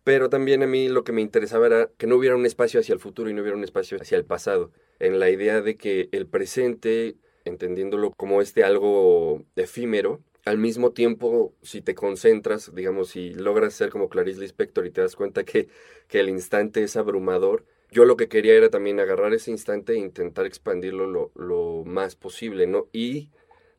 pero 0.03 0.29
también 0.29 0.63
a 0.63 0.67
mí 0.67 0.89
lo 0.89 1.03
que 1.03 1.11
me 1.11 1.21
interesaba 1.21 1.67
era 1.67 1.89
que 1.97 2.07
no 2.07 2.15
hubiera 2.15 2.35
un 2.35 2.45
espacio 2.45 2.79
hacia 2.79 2.93
el 2.93 2.99
futuro 2.99 3.29
y 3.29 3.33
no 3.33 3.41
hubiera 3.41 3.57
un 3.57 3.63
espacio 3.63 3.97
hacia 3.99 4.17
el 4.17 4.25
pasado, 4.25 4.71
en 4.99 5.19
la 5.19 5.29
idea 5.29 5.61
de 5.61 5.75
que 5.75 6.09
el 6.11 6.27
presente, 6.27 7.15
entendiéndolo 7.45 8.11
como 8.11 8.41
este 8.41 8.63
algo 8.63 9.45
efímero, 9.55 10.21
al 10.45 10.57
mismo 10.57 10.91
tiempo, 10.91 11.53
si 11.61 11.81
te 11.81 11.95
concentras, 11.95 12.75
digamos, 12.75 13.09
si 13.09 13.33
logras 13.33 13.73
ser 13.73 13.89
como 13.89 14.09
Clarice 14.09 14.41
Lispector 14.41 14.85
y 14.85 14.91
te 14.91 14.99
das 14.99 15.15
cuenta 15.15 15.45
que, 15.45 15.69
que 16.07 16.19
el 16.19 16.27
instante 16.27 16.83
es 16.83 16.97
abrumador, 16.97 17.65
yo 17.91 18.03
lo 18.03 18.17
que 18.17 18.27
quería 18.27 18.55
era 18.55 18.69
también 18.69 18.99
agarrar 18.99 19.33
ese 19.33 19.51
instante 19.51 19.93
e 19.93 19.97
intentar 19.97 20.45
expandirlo 20.45 21.07
lo, 21.07 21.31
lo 21.35 21.83
más 21.85 22.15
posible, 22.15 22.67
¿no? 22.67 22.89
Y 22.91 23.29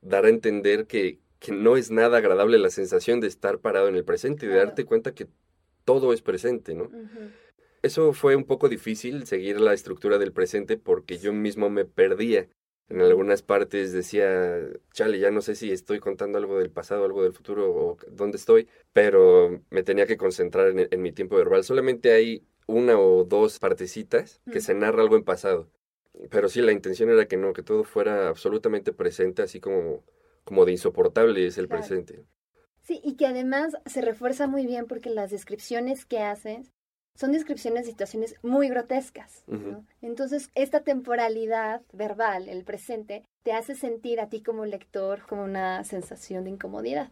dar 0.00 0.24
a 0.24 0.30
entender 0.30 0.86
que, 0.86 1.18
que 1.38 1.52
no 1.52 1.76
es 1.76 1.90
nada 1.90 2.18
agradable 2.18 2.58
la 2.58 2.70
sensación 2.70 3.20
de 3.20 3.26
estar 3.26 3.58
parado 3.58 3.88
en 3.88 3.96
el 3.96 4.04
presente 4.04 4.46
y 4.46 4.48
de 4.48 4.56
darte 4.56 4.84
cuenta 4.84 5.12
que 5.12 5.26
todo 5.84 6.12
es 6.12 6.22
presente, 6.22 6.74
¿no? 6.74 6.90
Eso 7.82 8.12
fue 8.12 8.34
un 8.34 8.44
poco 8.44 8.68
difícil, 8.68 9.26
seguir 9.26 9.60
la 9.60 9.74
estructura 9.74 10.18
del 10.18 10.32
presente, 10.32 10.78
porque 10.78 11.18
yo 11.18 11.32
mismo 11.32 11.68
me 11.68 11.84
perdía. 11.84 12.48
En 12.88 13.00
algunas 13.00 13.42
partes 13.42 13.92
decía, 13.92 14.58
chale, 14.92 15.18
ya 15.18 15.30
no 15.30 15.40
sé 15.40 15.54
si 15.54 15.70
estoy 15.70 16.00
contando 16.00 16.38
algo 16.38 16.58
del 16.58 16.70
pasado, 16.70 17.04
algo 17.04 17.22
del 17.22 17.32
futuro 17.32 17.70
o 17.70 17.96
dónde 18.08 18.36
estoy, 18.36 18.68
pero 18.92 19.62
me 19.70 19.82
tenía 19.82 20.06
que 20.06 20.16
concentrar 20.16 20.74
en, 20.76 21.02
mi 21.02 21.12
tiempo 21.12 21.36
verbal. 21.36 21.64
Solamente 21.64 22.12
hay 22.12 22.46
una 22.66 22.98
o 22.98 23.24
dos 23.24 23.58
partecitas 23.58 24.40
que 24.50 24.60
se 24.60 24.74
narra 24.74 25.02
algo 25.02 25.16
en 25.16 25.24
pasado. 25.24 25.70
Pero 26.30 26.48
sí, 26.48 26.62
la 26.62 26.72
intención 26.72 27.10
era 27.10 27.26
que 27.26 27.36
no, 27.36 27.52
que 27.52 27.62
todo 27.62 27.84
fuera 27.84 28.28
absolutamente 28.28 28.92
presente, 28.92 29.42
así 29.42 29.60
como, 29.60 30.04
como 30.44 30.64
de 30.64 30.72
insoportable 30.72 31.46
es 31.46 31.58
el 31.58 31.68
presente. 31.68 32.24
Sí, 32.84 33.00
y 33.02 33.16
que 33.16 33.26
además 33.26 33.76
se 33.86 34.02
refuerza 34.02 34.46
muy 34.46 34.66
bien 34.66 34.86
porque 34.86 35.10
las 35.10 35.30
descripciones 35.30 36.04
que 36.04 36.18
haces 36.20 36.70
son 37.16 37.32
descripciones 37.32 37.84
de 37.84 37.90
situaciones 37.90 38.34
muy 38.42 38.68
grotescas. 38.68 39.44
Entonces, 40.02 40.50
esta 40.54 40.80
temporalidad 40.80 41.82
verbal, 41.92 42.48
el 42.48 42.64
presente, 42.64 43.24
te 43.42 43.52
hace 43.52 43.74
sentir 43.74 44.20
a 44.20 44.28
ti 44.28 44.42
como 44.42 44.66
lector 44.66 45.22
como 45.26 45.44
una 45.44 45.84
sensación 45.84 46.44
de 46.44 46.50
incomodidad. 46.50 47.10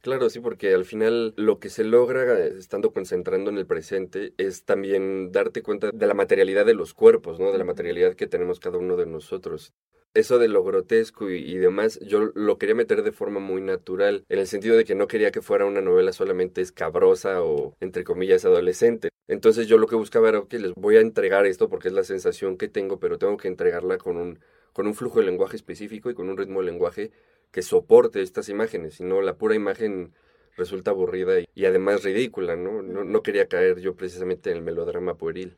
Claro, 0.00 0.28
sí, 0.28 0.38
porque 0.38 0.74
al 0.74 0.84
final 0.84 1.32
lo 1.36 1.58
que 1.58 1.70
se 1.70 1.82
logra 1.82 2.38
eh, 2.38 2.58
estando 2.58 2.92
concentrando 2.92 3.48
en 3.50 3.56
el 3.56 3.66
presente 3.66 4.34
es 4.36 4.64
también 4.66 5.32
darte 5.32 5.62
cuenta 5.62 5.90
de 5.90 6.06
la 6.06 6.12
materialidad 6.12 6.66
de 6.66 6.74
los 6.74 6.92
cuerpos, 6.92 7.40
¿no? 7.40 7.52
De 7.52 7.58
la 7.58 7.64
materialidad 7.64 8.14
que 8.14 8.26
tenemos 8.26 8.60
cada 8.60 8.76
uno 8.76 8.96
de 8.96 9.06
nosotros 9.06 9.72
eso 10.14 10.38
de 10.38 10.48
lo 10.48 10.62
grotesco 10.62 11.28
y, 11.28 11.56
demás, 11.56 11.98
yo 12.00 12.30
lo 12.34 12.56
quería 12.56 12.74
meter 12.74 13.02
de 13.02 13.12
forma 13.12 13.40
muy 13.40 13.60
natural, 13.60 14.24
en 14.28 14.38
el 14.38 14.46
sentido 14.46 14.76
de 14.76 14.84
que 14.84 14.94
no 14.94 15.08
quería 15.08 15.32
que 15.32 15.42
fuera 15.42 15.66
una 15.66 15.80
novela 15.80 16.12
solamente 16.12 16.60
escabrosa 16.60 17.42
o, 17.42 17.76
entre 17.80 18.04
comillas, 18.04 18.44
adolescente. 18.44 19.08
Entonces 19.26 19.66
yo 19.66 19.76
lo 19.76 19.86
que 19.86 19.96
buscaba 19.96 20.28
era, 20.28 20.42
que 20.48 20.58
les 20.58 20.72
voy 20.74 20.96
a 20.96 21.00
entregar 21.00 21.46
esto 21.46 21.68
porque 21.68 21.88
es 21.88 21.94
la 21.94 22.04
sensación 22.04 22.56
que 22.56 22.68
tengo, 22.68 23.00
pero 23.00 23.18
tengo 23.18 23.36
que 23.36 23.48
entregarla 23.48 23.98
con 23.98 24.16
un, 24.16 24.38
con 24.72 24.86
un 24.86 24.94
flujo 24.94 25.18
de 25.18 25.26
lenguaje 25.26 25.56
específico 25.56 26.10
y 26.10 26.14
con 26.14 26.28
un 26.28 26.36
ritmo 26.36 26.60
de 26.60 26.66
lenguaje 26.66 27.10
que 27.50 27.62
soporte 27.62 28.22
estas 28.22 28.48
imágenes, 28.48 28.94
si 28.94 29.04
no 29.04 29.20
la 29.22 29.36
pura 29.36 29.54
imagen 29.54 30.12
resulta 30.56 30.92
aburrida 30.92 31.40
y, 31.40 31.64
además 31.64 32.04
ridícula, 32.04 32.56
¿no? 32.56 32.82
¿no? 32.82 33.04
No 33.04 33.22
quería 33.22 33.46
caer 33.48 33.80
yo 33.80 33.94
precisamente 33.96 34.50
en 34.50 34.58
el 34.58 34.62
melodrama 34.62 35.16
pueril 35.16 35.56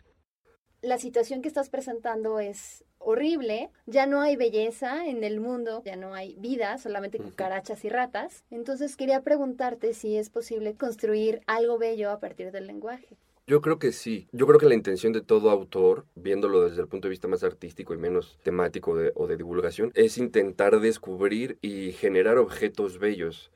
la 0.83 0.99
situación 0.99 1.43
que 1.43 1.49
estás 1.49 1.69
presentando 1.69 2.41
es 2.41 2.85
horrible, 2.99 3.71
ya 3.87 4.07
no 4.07 4.21
hay 4.21 4.37
belleza 4.37 5.07
en 5.07 5.23
el 5.25 5.41
mundo, 5.41 5.83
ya 5.85 5.97
no 5.97 6.15
hay 6.15 6.37
vida, 6.39 6.79
solamente 6.79 7.19
cucarachas 7.19 7.85
y 7.85 7.89
ratas. 7.89 8.45
Entonces 8.51 8.97
quería 8.97 9.23
preguntarte 9.23 9.95
si 9.95 10.17
es 10.17 10.31
posible 10.31 10.75
construir 10.75 11.41
algo 11.47 11.79
bello 11.79 12.11
a 12.11 12.21
partir 12.21 12.51
del 12.53 12.67
lenguaje. 12.67 13.17
Yo 13.47 13.61
creo 13.61 13.79
que 13.79 13.93
sí. 13.93 14.27
Yo 14.33 14.47
creo 14.49 14.59
que 14.59 14.67
la 14.67 14.75
intención 14.75 15.13
de 15.13 15.21
todo 15.21 15.51
autor, 15.51 16.05
viéndolo 16.17 16.69
desde 16.69 16.83
el 16.83 16.89
punto 16.89 17.07
de 17.07 17.11
vista 17.11 17.29
más 17.29 17.45
artístico 17.45 17.95
y 17.95 17.97
menos 17.97 18.39
temático 18.43 18.97
o 19.15 19.27
de 19.29 19.37
divulgación, 19.37 19.93
es 19.95 20.19
intentar 20.19 20.81
descubrir 20.81 21.59
y 21.63 21.93
generar 21.93 22.39
objetos 22.39 22.99
bellos 22.99 23.53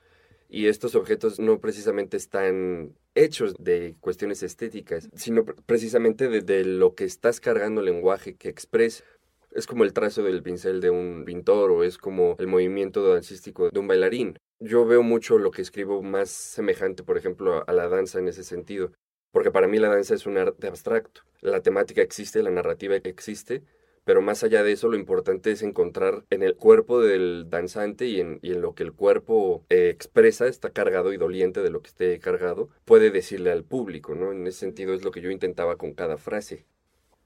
y 0.51 0.67
estos 0.67 0.97
objetos 0.97 1.39
no 1.39 1.61
precisamente 1.61 2.17
están 2.17 2.93
hechos 3.15 3.55
de 3.59 3.97
cuestiones 4.01 4.43
estéticas, 4.43 5.09
sino 5.15 5.45
precisamente 5.45 6.29
de, 6.29 6.65
lo 6.65 6.95
que 6.95 7.05
estás 7.05 7.41
cargando 7.41 7.81
el 7.81 7.87
lenguaje 7.87 8.35
que 8.37 8.49
expresa. 8.49 9.05
Es 9.53 9.67
como 9.67 9.85
el 9.85 9.93
trazo 9.93 10.23
del 10.23 10.43
pincel 10.43 10.81
de 10.81 10.91
un 10.91 11.25
pintor 11.25 11.73
o 11.73 11.83
es 11.83 11.99
como 11.99 12.37
el 12.39 12.47
movimiento 12.47 13.13
dancístico 13.13 13.69
de 13.71 13.81
un 13.81 13.89
bailarín. 13.89 14.39
Yo 14.61 14.87
veo 14.87 15.03
mucho 15.03 15.39
lo 15.39 15.51
que 15.51 15.63
escribo 15.63 16.03
más 16.03 16.31
semejante, 16.31 17.03
por 17.03 17.19
ejemplo, 17.19 17.65
a 17.67 17.73
la 17.73 17.89
danza 17.89 18.21
en 18.21 18.29
ese 18.29 18.45
sentido, 18.45 18.93
porque 19.33 19.51
para 19.51 19.67
mí 19.67 19.79
la 19.79 19.89
danza 19.89 20.15
es 20.15 20.27
un 20.27 20.39
arte 20.39 20.69
abstracto. 20.69 21.23
La 21.41 21.63
temática 21.63 22.03
existe, 22.03 22.43
la 22.43 22.51
narrativa 22.51 22.95
existe, 22.97 23.63
pero 24.11 24.23
más 24.23 24.43
allá 24.43 24.65
de 24.65 24.73
eso 24.73 24.89
lo 24.89 24.97
importante 24.97 25.53
es 25.53 25.63
encontrar 25.63 26.25
en 26.31 26.43
el 26.43 26.57
cuerpo 26.57 27.01
del 27.01 27.47
danzante 27.49 28.09
y 28.09 28.19
en, 28.19 28.41
lo 28.43 28.75
que 28.75 28.83
el 28.83 28.93
cuerpo 28.93 29.63
eh, 29.69 29.89
expresa, 29.89 30.49
está 30.49 30.71
cargado 30.71 31.13
y 31.13 31.17
doliente 31.17 31.63
de 31.63 31.71
lo 31.71 31.81
que 31.81 31.91
esté 31.91 32.19
cargado, 32.19 32.71
puede 32.85 33.13
decirle 33.13 33.53
al 33.53 33.63
público, 33.63 34.17
¿no? 34.17 34.33
En 34.33 34.45
ese 34.49 34.59
sentido 34.59 34.95
es 34.95 35.05
lo 35.05 35.13
que 35.13 35.21
yo 35.21 35.31
intentaba 35.31 35.77
con 35.77 35.93
cada 35.93 36.17
frase. 36.17 36.67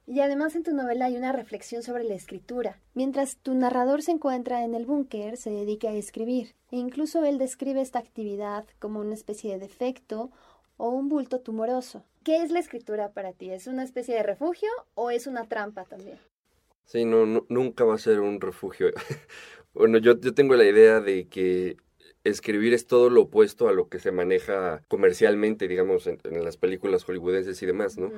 Y 0.06 0.20
además 0.20 0.56
en 0.56 0.62
tu 0.62 0.74
novela 0.74 1.06
hay 1.06 1.16
una 1.16 1.32
reflexión 1.32 1.82
sobre 1.82 2.04
la 2.04 2.12
escritura. 2.12 2.78
Mientras 2.92 3.38
tu 3.38 3.54
narrador 3.54 4.02
se 4.02 4.10
encuentra 4.10 4.62
en 4.62 4.74
el 4.74 4.84
búnker, 4.84 5.38
se 5.38 5.48
dedica 5.48 5.88
a 5.88 5.94
escribir. 5.94 6.54
E 6.70 6.76
incluso 6.76 7.24
él 7.24 7.38
describe 7.38 7.80
esta 7.80 7.98
actividad 7.98 8.66
como 8.78 9.00
una 9.00 9.14
especie 9.14 9.54
de 9.54 9.58
defecto 9.58 10.30
o 10.76 10.90
un 10.90 11.08
bulto 11.08 11.40
tumoroso. 11.40 12.04
¿Qué 12.24 12.42
es 12.42 12.50
la 12.50 12.58
escritura 12.58 13.12
para 13.12 13.32
ti? 13.32 13.48
¿Es 13.52 13.68
una 13.68 13.84
especie 13.84 14.14
de 14.14 14.22
refugio 14.22 14.68
o 14.92 15.10
es 15.10 15.26
una 15.26 15.46
trampa 15.48 15.86
también? 15.86 16.18
Sí, 16.84 17.04
no, 17.04 17.46
nunca 17.48 17.84
va 17.84 17.94
a 17.94 17.98
ser 17.98 18.20
un 18.20 18.40
refugio. 18.40 18.90
bueno, 19.74 19.98
yo, 19.98 20.18
yo 20.20 20.34
tengo 20.34 20.54
la 20.54 20.64
idea 20.64 21.00
de 21.00 21.28
que 21.28 21.76
escribir 22.24 22.72
es 22.72 22.86
todo 22.86 23.10
lo 23.10 23.22
opuesto 23.22 23.68
a 23.68 23.72
lo 23.72 23.88
que 23.88 23.98
se 23.98 24.12
maneja 24.12 24.82
comercialmente, 24.88 25.68
digamos, 25.68 26.06
en, 26.06 26.18
las 26.42 26.56
películas 26.56 27.04
hollywoodenses 27.04 27.62
y 27.62 27.66
demás, 27.66 27.98
¿no? 27.98 28.10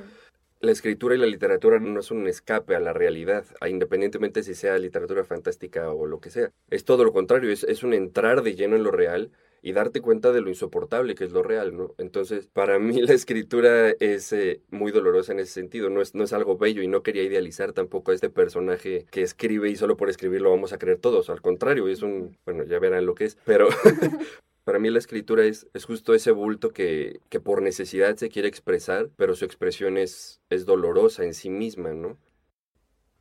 La 0.60 0.72
escritura 0.72 1.14
y 1.14 1.18
la 1.18 1.26
literatura 1.26 1.78
no 1.78 2.00
es 2.00 2.10
un 2.10 2.26
escape 2.26 2.74
a 2.74 2.80
la 2.80 2.92
realidad, 2.92 3.44
independientemente 3.68 4.42
si 4.42 4.54
sea 4.54 4.78
literatura 4.78 5.24
fantástica 5.24 5.92
o 5.92 6.06
lo 6.06 6.18
que 6.20 6.30
sea. 6.30 6.50
Es 6.70 6.84
todo 6.84 7.04
lo 7.04 7.12
contrario, 7.12 7.50
es, 7.50 7.62
es 7.64 7.82
un 7.82 7.92
entrar 7.92 8.42
de 8.42 8.54
lleno 8.54 8.76
en 8.76 8.82
lo 8.82 8.90
real 8.90 9.30
y 9.66 9.72
darte 9.72 10.00
cuenta 10.00 10.30
de 10.30 10.40
lo 10.40 10.48
insoportable 10.48 11.16
que 11.16 11.24
es 11.24 11.32
lo 11.32 11.42
real, 11.42 11.76
¿no? 11.76 11.94
Entonces, 11.98 12.46
para 12.46 12.78
mí 12.78 13.00
la 13.02 13.14
escritura 13.14 13.90
es 13.90 14.32
eh, 14.32 14.62
muy 14.70 14.92
dolorosa 14.92 15.32
en 15.32 15.40
ese 15.40 15.52
sentido, 15.52 15.90
no 15.90 16.00
es, 16.00 16.14
no 16.14 16.22
es 16.22 16.32
algo 16.32 16.56
bello 16.56 16.82
y 16.82 16.88
no 16.88 17.02
quería 17.02 17.24
idealizar 17.24 17.72
tampoco 17.72 18.12
a 18.12 18.14
este 18.14 18.30
personaje 18.30 19.06
que 19.10 19.22
escribe 19.22 19.68
y 19.68 19.76
solo 19.76 19.96
por 19.96 20.08
escribir 20.08 20.40
lo 20.40 20.50
vamos 20.50 20.72
a 20.72 20.78
creer 20.78 20.98
todos, 20.98 21.30
al 21.30 21.42
contrario, 21.42 21.88
es 21.88 22.02
un, 22.02 22.38
bueno, 22.44 22.62
ya 22.62 22.78
verán 22.78 23.06
lo 23.06 23.14
que 23.14 23.24
es, 23.24 23.38
pero 23.44 23.68
para 24.66 24.80
mí 24.80 24.90
la 24.90 24.98
escritura 24.98 25.44
es, 25.44 25.68
es 25.74 25.84
justo 25.84 26.12
ese 26.12 26.32
bulto 26.32 26.72
que, 26.72 27.20
que 27.28 27.38
por 27.38 27.62
necesidad 27.62 28.16
se 28.16 28.30
quiere 28.30 28.48
expresar, 28.48 29.10
pero 29.14 29.36
su 29.36 29.44
expresión 29.44 29.96
es, 29.96 30.40
es 30.50 30.66
dolorosa 30.66 31.22
en 31.22 31.34
sí 31.34 31.50
misma, 31.50 31.94
¿no? 31.94 32.18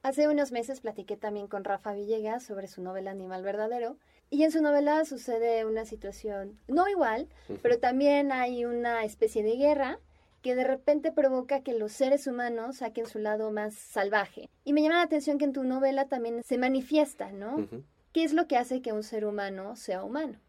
Hace 0.02 0.28
unos 0.28 0.52
meses 0.52 0.82
platiqué 0.82 1.18
también 1.18 1.48
con 1.48 1.64
Rafa 1.64 1.94
Villegas 1.94 2.44
sobre 2.44 2.68
su 2.68 2.82
novela 2.82 3.12
Animal 3.12 3.44
Verdadero 3.44 4.00
y 4.32 4.42
en 4.42 4.52
su 4.52 4.60
novela 4.64 5.06
sucede 5.06 5.66
una 5.66 5.86
situación 5.86 6.58
no 6.68 6.90
igual, 6.90 7.28
pero 7.62 7.78
también 7.78 8.32
hay 8.32 8.66
una 8.66 9.04
especie 9.04 9.44
de 9.44 9.56
guerra 9.56 10.00
que 10.42 10.56
de 10.56 10.64
repente 10.64 11.12
provoca 11.12 11.62
que 11.62 11.78
los 11.78 11.92
seres 11.92 12.26
humanos 12.26 12.78
saquen 12.78 13.06
su 13.06 13.20
lado 13.20 13.52
más 13.52 13.76
salvaje. 13.76 14.50
Y 14.64 14.74
me 14.74 14.82
llama 14.82 14.96
la 14.96 15.04
atención 15.04 15.38
que 15.38 15.46
en 15.46 15.54
tu 15.54 15.64
novela 15.64 16.08
también 16.08 16.42
se 16.44 16.58
manifiesta, 16.58 17.32
¿no? 17.32 17.68
¿Qué 18.14 18.24
es 18.24 18.34
lo 18.34 18.48
que 18.48 18.58
hace 18.58 18.82
que 18.82 18.94
un 18.94 19.04
ser 19.04 19.26
humano 19.26 19.76
sea 19.76 20.04
humano? 20.04 20.40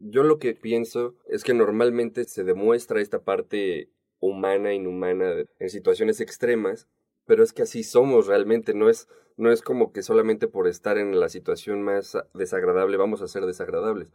Yo 0.00 0.22
lo 0.22 0.38
que 0.38 0.54
pienso 0.54 1.14
es 1.28 1.44
que 1.44 1.52
normalmente 1.52 2.24
se 2.24 2.42
demuestra 2.42 3.02
esta 3.02 3.20
parte 3.20 3.90
humana, 4.18 4.72
inhumana, 4.72 5.44
en 5.58 5.70
situaciones 5.70 6.20
extremas, 6.20 6.88
pero 7.26 7.44
es 7.44 7.52
que 7.52 7.62
así 7.62 7.82
somos 7.82 8.26
realmente, 8.26 8.72
no 8.72 8.88
es, 8.88 9.08
no 9.36 9.52
es 9.52 9.60
como 9.60 9.92
que 9.92 10.02
solamente 10.02 10.48
por 10.48 10.68
estar 10.68 10.96
en 10.96 11.20
la 11.20 11.28
situación 11.28 11.82
más 11.82 12.16
desagradable 12.32 12.96
vamos 12.96 13.20
a 13.20 13.28
ser 13.28 13.44
desagradables. 13.44 14.10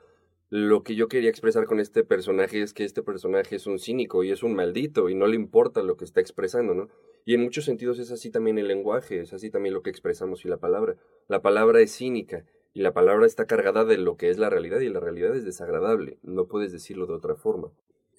Lo 0.50 0.84
que 0.84 0.96
yo 0.96 1.08
quería 1.08 1.30
expresar 1.30 1.66
con 1.66 1.80
este 1.80 2.04
personaje 2.04 2.64
es 2.64 2.74
que 2.74 2.84
este 2.84 3.04
personaje 3.04 3.56
es 3.56 3.68
un 3.68 3.78
cínico 3.78 4.24
y 4.24 4.32
es 4.32 4.42
un 4.42 4.56
maldito 4.56 5.10
y 5.10 5.16
no 5.16 5.28
le 5.28 5.36
importa 5.36 5.84
lo 5.84 5.98
que 5.98 6.06
está 6.06 6.20
expresando, 6.20 6.74
¿no? 6.74 6.90
Y 7.26 7.36
en 7.36 7.42
muchos 7.42 7.66
sentidos 7.66 8.00
es 8.00 8.12
así 8.12 8.32
también 8.32 8.58
el 8.58 8.68
lenguaje, 8.68 9.20
es 9.22 9.34
así 9.34 9.52
también 9.52 9.74
lo 9.74 9.84
que 9.84 9.92
expresamos 9.92 10.46
y 10.46 10.48
la 10.48 10.58
palabra. 10.58 10.96
La 11.28 11.42
palabra 11.44 11.80
es 11.82 11.96
cínica 11.96 12.44
y 12.76 12.82
la 12.82 12.94
palabra 12.94 13.26
está 13.26 13.46
cargada 13.46 13.86
de 13.86 13.98
lo 13.98 14.18
que 14.18 14.30
es 14.30 14.38
la 14.38 14.50
realidad 14.50 14.82
y 14.82 14.90
la 14.90 15.00
realidad 15.00 15.34
es 15.34 15.46
desagradable, 15.46 16.20
no 16.24 16.48
puedes 16.48 16.74
decirlo 16.74 17.08
de 17.08 17.14
otra 17.14 17.36
forma. 17.36 17.72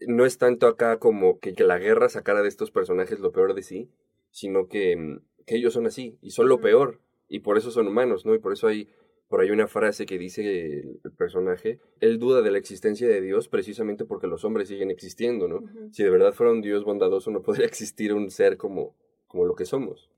No 0.09 0.25
es 0.25 0.39
tanto 0.39 0.67
acá 0.67 0.99
como 0.99 1.39
que, 1.39 1.53
que 1.53 1.63
la 1.63 1.79
guerra 1.79 2.09
sacara 2.09 2.41
de 2.41 2.49
estos 2.49 2.71
personajes 2.71 3.21
lo 3.21 3.33
peor 3.33 3.55
de 3.55 3.63
sí, 3.63 3.91
sino 4.31 4.67
que, 4.67 4.97
mm, 4.97 5.21
que 5.45 5.57
ellos 5.57 5.75
son 5.75 5.87
así 5.87 6.19
y 6.23 6.31
son 6.31 6.49
lo 6.49 6.59
peor 6.59 7.01
y 7.29 7.41
por 7.41 7.59
eso 7.59 7.71
son 7.71 7.87
humanos, 7.87 8.25
¿no? 8.25 8.35
Y 8.35 8.39
por 8.39 8.55
eso 8.55 8.67
hay 8.67 8.89
por 9.29 9.43
ahí 9.43 9.51
una 9.51 9.67
frase 9.67 10.07
que 10.07 10.19
dice 10.19 10.81
el, 11.05 11.13
personaje, 11.19 11.79
él 12.01 12.19
duda 12.19 12.41
de 12.41 12.51
la 12.51 12.59
existencia 12.59 13.07
de 13.07 13.21
Dios 13.21 13.49
precisamente 13.49 14.07
porque 14.07 14.27
los 14.27 14.43
hombres 14.47 14.69
siguen 14.69 14.91
existiendo, 14.91 15.49
¿no? 15.49 15.65
Si 15.93 16.03
de 16.03 16.11
verdad 16.11 16.33
fuera 16.33 16.53
un 16.53 16.63
Dios 16.63 16.83
bondadoso 16.83 17.31
no 17.31 17.43
podría 17.43 17.67
existir 17.67 18.15
un 18.15 18.31
ser 18.31 18.57
como, 18.57 18.97
como 19.27 19.45
lo 19.45 19.55
que 19.55 19.67
somos. 19.67 20.09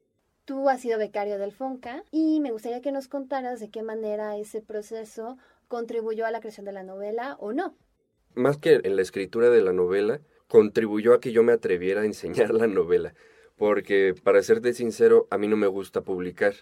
Tú 0.48 0.70
has 0.70 0.80
sido 0.80 0.98
becario 0.98 1.38
del 1.38 1.52
FONCA 1.52 2.04
y 2.10 2.40
me 2.40 2.52
gustaría 2.52 2.80
que 2.80 2.90
nos 2.90 3.06
contaras 3.06 3.60
de 3.60 3.68
qué 3.68 3.82
manera 3.82 4.34
ese 4.38 4.62
proceso 4.62 5.36
contribuyó 5.68 6.24
a 6.24 6.30
la 6.30 6.40
creación 6.40 6.64
de 6.64 6.72
la 6.72 6.82
novela 6.82 7.36
o 7.38 7.52
no. 7.52 7.76
Más 8.34 8.56
que 8.56 8.80
en 8.82 8.96
la 8.96 9.02
escritura 9.02 9.50
de 9.50 9.60
la 9.60 9.74
novela, 9.74 10.22
contribuyó 10.46 11.12
a 11.12 11.20
que 11.20 11.32
yo 11.32 11.42
me 11.42 11.52
atreviera 11.52 12.00
a 12.00 12.06
enseñar 12.06 12.54
la 12.54 12.66
novela 12.66 13.12
porque 13.58 14.14
para 14.22 14.42
serte 14.42 14.72
sincero, 14.72 15.26
a 15.30 15.36
mí 15.36 15.48
no 15.48 15.58
me 15.58 15.66
gusta 15.66 16.00
publicar. 16.00 16.54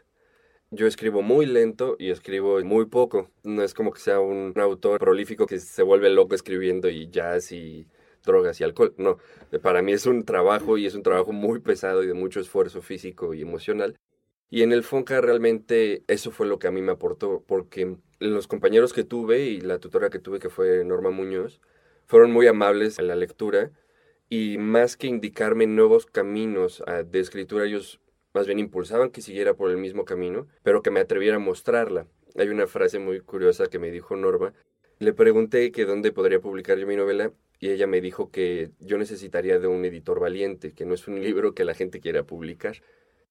Yo 0.73 0.89
escribo 0.89 1.23
muy 1.23 1.47
lento 1.47 1.95
y 1.97 2.11
escribo 2.11 2.61
muy 2.65 2.87
poco. 2.87 3.31
No 3.45 3.63
es 3.63 3.73
como 3.73 3.93
que 3.93 4.01
sea 4.01 4.19
un 4.19 4.53
autor 4.57 4.99
prolífico 4.99 5.47
que 5.47 5.61
se 5.61 5.85
vuelve 5.85 6.11
loco 6.11 6.35
escribiendo 6.35 6.89
y 6.89 7.09
jazz 7.09 7.53
y 7.53 7.87
drogas 8.27 8.61
y 8.61 8.65
alcohol. 8.65 8.95
No, 8.99 9.17
para 9.63 9.81
mí 9.81 9.93
es 9.93 10.05
un 10.05 10.25
trabajo 10.25 10.77
y 10.77 10.85
es 10.85 10.95
un 10.95 11.03
trabajo 11.03 11.33
muy 11.33 11.61
pesado 11.61 12.05
y 12.05 12.07
de 12.07 12.15
mucho 12.15 12.41
esfuerzo 12.41 12.83
físico 12.83 13.33
y 13.33 13.41
emocional. 13.41 13.97
Y 14.51 14.63
en 14.63 14.73
el 14.73 14.83
Fonca 14.83 15.21
realmente 15.23 16.05
eso 16.07 16.31
fue 16.31 16.47
lo 16.47 16.59
que 16.59 16.69
a 16.69 16.71
mí 16.71 16.83
me 16.83 16.93
aportó, 16.93 17.43
porque 17.47 17.97
los 18.19 18.47
compañeros 18.47 18.93
que 18.93 19.05
tuve 19.05 19.41
y 19.47 19.61
la 19.61 19.79
tutora 19.79 20.11
que 20.11 20.19
tuve, 20.19 20.39
que 20.39 20.51
fue 20.51 20.85
Norma 20.85 21.11
Muñoz, 21.11 21.61
fueron 22.07 22.31
muy 22.31 22.47
amables 22.47 22.99
en 22.99 23.09
la 23.09 23.17
lectura 23.17 23.73
y 24.29 24.59
más 24.59 24.97
que 24.97 25.07
indicarme 25.07 25.67
nuevos 25.67 26.07
caminos 26.07 26.83
ah, 26.87 27.03
de 27.03 27.21
escritura, 27.21 27.65
ellos 27.65 28.01
más 28.35 28.47
bien 28.47 28.59
impulsaban 28.59 29.11
que 29.11 29.23
siguiera 29.23 29.55
por 29.55 29.71
el 29.71 29.79
mismo 29.79 30.05
camino, 30.05 30.47
pero 30.63 30.83
que 30.83 30.91
me 30.91 31.01
atreviera 31.01 31.37
a 31.37 31.41
mostrarla. 31.41 32.07
Hay 32.37 32.49
una 32.49 32.67
frase 32.67 32.99
muy 32.99 33.21
curiosa 33.21 33.67
que 33.67 33.79
me 33.79 33.91
dijo 33.91 34.15
Norma. 34.15 34.53
Le 34.99 35.13
pregunté 35.13 35.73
que 35.73 35.87
dónde 35.87 36.13
podría 36.13 36.41
publicar 36.41 36.79
yo 36.79 36.87
mi 36.87 36.97
novela 36.97 37.33
y 37.59 37.71
ella 37.71 37.87
me 37.87 38.01
dijo 38.01 38.31
que 38.31 38.71
yo 38.81 38.99
necesitaría 38.99 39.59
de 39.59 39.67
un 39.67 39.85
editor 39.85 40.21
valiente, 40.21 40.73
que 40.73 40.85
no 40.85 40.95
es 40.95 41.09
un 41.09 41.23
libro 41.23 41.55
que 41.55 41.65
la 41.65 41.75
gente 41.75 42.01
quiera 42.01 42.25
publicar. 42.25 42.83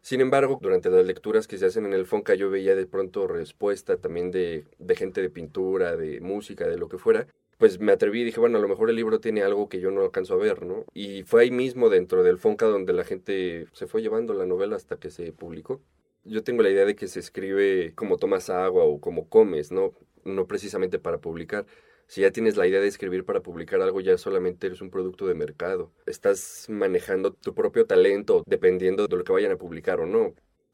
Sin 0.02 0.22
embargo, 0.22 0.60
durante 0.62 0.90
las 0.90 1.06
lecturas 1.06 1.48
que 1.48 1.58
se 1.58 1.66
hacen 1.66 1.86
en 1.86 1.94
el 1.94 2.06
Fonca 2.06 2.36
yo 2.36 2.50
veía 2.50 2.76
de 2.76 2.86
pronto 2.86 3.28
respuesta 3.28 3.98
también 3.98 4.32
de, 4.32 4.66
de 4.78 4.96
gente 4.96 5.22
de 5.22 5.30
pintura, 5.30 5.96
de 5.96 6.22
música, 6.22 6.68
de 6.68 6.78
lo 6.78 6.90
que 6.90 6.98
fuera, 6.98 7.28
pues 7.58 7.80
me 7.80 7.92
atreví 7.92 8.22
y 8.22 8.26
dije, 8.26 8.40
bueno, 8.40 8.58
a 8.58 8.62
lo 8.62 8.68
mejor 8.68 8.90
el 8.90 8.98
libro 8.98 9.20
tiene 9.20 9.42
algo 9.42 9.70
que 9.70 9.80
yo 9.80 9.92
no 9.92 10.02
alcanzo 10.02 10.34
a 10.34 10.38
ver, 10.38 10.66
¿no? 10.66 10.86
Y 10.94 11.24
fue 11.24 11.44
ahí 11.44 11.52
mismo 11.52 11.90
dentro 11.90 12.24
del 12.24 12.38
Fonca 12.38 12.66
donde 12.66 12.94
la 12.94 13.04
gente 13.04 13.68
se 13.72 13.88
fue 13.88 14.02
llevando 14.02 14.34
la 14.34 14.46
novela 14.46 14.76
hasta 14.76 14.98
que 14.98 15.10
se 15.10 15.32
publicó. 15.32 15.82
Yo 16.24 16.44
tengo 16.44 16.64
la 16.64 16.70
idea 16.70 16.86
de 16.86 16.96
que 16.96 17.08
se 17.08 17.20
escribe 17.20 17.94
como 17.96 18.18
tomas 18.18 18.50
agua 18.50 18.84
o 18.84 19.00
como 19.00 19.30
comes, 19.30 19.72
¿no? 19.72 19.94
No 20.24 20.48
precisamente 20.48 21.00
para 21.00 21.20
publicar. 21.20 21.66
Si 22.08 22.22
ya 22.22 22.32
tienes 22.32 22.56
la 22.56 22.68
idea 22.68 22.80
de 22.80 22.88
escribir 22.88 23.26
para 23.26 23.42
publicar 23.42 23.82
algo, 23.82 24.00
ya 24.00 24.18
solamente 24.18 24.68
eres 24.68 24.82
un 24.82 24.90
producto 24.90 25.28
de 25.28 25.34
mercado. 25.34 25.92
Estás 26.06 26.68
manejando 26.70 27.34
tu 27.34 27.54
propio 27.54 27.86
talento 27.86 28.44
dependiendo 28.46 29.08
de 29.08 29.18
lo 29.18 29.24
que 29.24 29.34
vayan 29.34 29.52
a 29.52 29.58
publicar 29.58 30.00
o 30.00 30.06
no. 30.06 30.34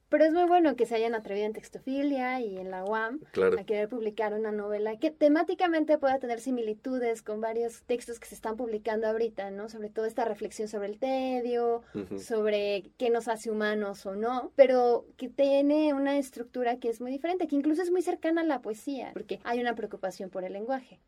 Pero 0.09 0.25
es 0.25 0.33
muy 0.33 0.43
bueno 0.43 0.75
que 0.75 0.85
se 0.85 0.95
hayan 0.95 1.15
atrevido 1.15 1.45
en 1.45 1.53
Textofilia 1.53 2.41
y 2.41 2.57
en 2.57 2.69
la 2.69 2.83
UAM 2.83 3.21
a 3.57 3.63
querer 3.63 3.87
publicar 3.87 4.33
una 4.33 4.51
novela 4.51 4.99
que 4.99 5.09
temáticamente 5.09 5.97
pueda 5.97 6.19
tener 6.19 6.41
similitudes 6.41 7.21
con 7.21 7.39
varios 7.39 7.83
textos 7.83 8.19
que 8.19 8.27
se 8.27 8.35
están 8.35 8.57
publicando 8.57 9.07
ahorita, 9.07 9.51
¿no? 9.51 9.69
Sobre 9.69 9.89
todo 9.89 10.05
esta 10.05 10.25
reflexión 10.25 10.67
sobre 10.67 10.89
el 10.89 10.99
tedio, 10.99 11.83
sobre 12.19 12.91
qué 12.97 13.09
nos 13.09 13.29
hace 13.29 13.49
humanos 13.49 14.05
o 14.05 14.15
no, 14.15 14.51
pero 14.57 15.05
que 15.15 15.29
tiene 15.29 15.93
una 15.93 16.17
estructura 16.17 16.77
que 16.77 16.89
es 16.89 16.99
muy 16.99 17.09
diferente, 17.09 17.47
que 17.47 17.55
incluso 17.55 17.81
es 17.81 17.89
muy 17.89 18.01
cercana 18.01 18.41
a 18.41 18.43
la 18.43 18.61
poesía, 18.61 19.11
porque 19.13 19.39
hay 19.45 19.61
una 19.61 19.75
preocupación 19.75 20.29
por 20.29 20.43
el 20.43 20.51
lenguaje. 20.51 20.99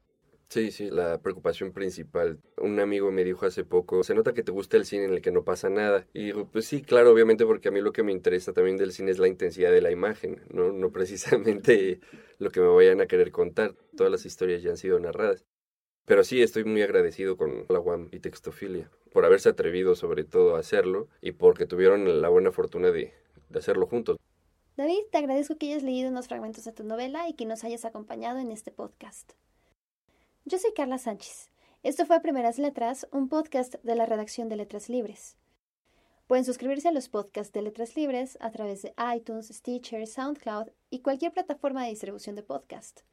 Sí, 0.54 0.70
sí, 0.70 0.92
la 0.92 1.20
preocupación 1.20 1.72
principal. 1.72 2.40
Un 2.58 2.80
amigo 2.80 3.10
me 3.10 3.24
dijo 3.24 3.48
hace 3.48 3.64
poco, 3.64 4.04
se 4.04 4.14
nota 4.14 4.36
que 4.36 4.44
te 4.44 4.52
gusta 4.52 4.78
el 4.78 4.86
cine 4.86 5.06
en 5.06 5.14
el 5.14 5.22
que 5.24 5.32
no 5.32 5.44
pasa 5.44 5.68
nada. 5.72 6.06
Y 6.14 6.32
pues 6.32 6.68
sí, 6.68 6.84
claro, 6.84 7.12
obviamente 7.12 7.44
porque 7.44 7.70
a 7.70 7.72
mí 7.72 7.82
lo 7.82 7.92
que 7.92 8.04
me 8.04 8.12
interesa 8.12 8.54
también 8.54 8.78
del 8.78 8.92
cine 8.92 9.10
es 9.10 9.18
la 9.18 9.28
intensidad 9.28 9.72
de 9.72 9.82
la 9.82 9.90
imagen, 9.90 10.44
no, 10.52 10.72
no 10.72 10.92
precisamente 10.92 12.02
lo 12.38 12.52
que 12.52 12.60
me 12.60 12.68
vayan 12.68 13.02
a 13.02 13.08
querer 13.08 13.32
contar. 13.32 13.74
Todas 13.98 14.12
las 14.12 14.28
historias 14.28 14.62
ya 14.62 14.70
han 14.70 14.78
sido 14.78 15.00
narradas. 15.00 15.44
Pero 16.06 16.24
sí, 16.24 16.44
estoy 16.44 16.66
muy 16.66 16.84
agradecido 16.84 17.36
con 17.36 17.66
la 17.68 17.80
UAM 17.80 18.10
y 18.12 18.20
Textofilia 18.20 18.92
por 19.12 19.26
haberse 19.26 19.50
atrevido 19.50 19.96
sobre 19.96 20.24
todo 20.24 20.56
a 20.56 20.60
hacerlo 20.60 21.08
y 21.20 21.32
porque 21.32 21.66
tuvieron 21.66 22.22
la 22.22 22.30
buena 22.30 22.52
fortuna 22.52 22.92
de, 22.92 23.12
de 23.50 23.58
hacerlo 23.58 23.88
juntos. 23.88 24.18
David, 24.78 25.02
te 25.12 25.18
agradezco 25.18 25.58
que 25.58 25.72
hayas 25.72 25.82
leído 25.82 26.12
unos 26.12 26.28
fragmentos 26.28 26.64
de 26.64 26.74
tu 26.74 26.84
novela 26.84 27.28
y 27.28 27.34
que 27.34 27.48
nos 27.48 27.64
hayas 27.64 27.86
acompañado 27.86 28.38
en 28.38 28.52
este 28.52 28.70
podcast. 28.72 29.34
Yo 30.46 30.60
soy 30.60 30.74
Carla 30.74 30.98
Sánchez. 30.98 31.50
Esto 31.84 32.06
fue 32.06 32.20
Primeras 32.20 32.60
Letras, 32.60 33.08
un 33.14 33.30
podcast 33.30 33.76
de 33.76 33.96
la 33.96 34.06
redacción 34.06 34.50
de 34.50 34.58
Letras 34.58 34.90
Libres. 34.90 35.38
Pueden 36.28 36.44
suscribirse 36.44 36.90
a 36.90 36.92
los 36.92 37.08
podcasts 37.08 37.54
de 37.54 37.62
Letras 37.62 37.96
Libres 37.96 38.38
a 38.42 38.52
través 38.52 38.82
de 38.82 38.94
iTunes, 39.16 39.48
Stitcher, 39.48 40.06
SoundCloud 40.06 40.68
y 40.90 41.00
cualquier 41.00 41.32
plataforma 41.32 41.84
de 41.84 41.92
distribución 41.92 42.36
de 42.36 42.44
podcast. 42.44 43.04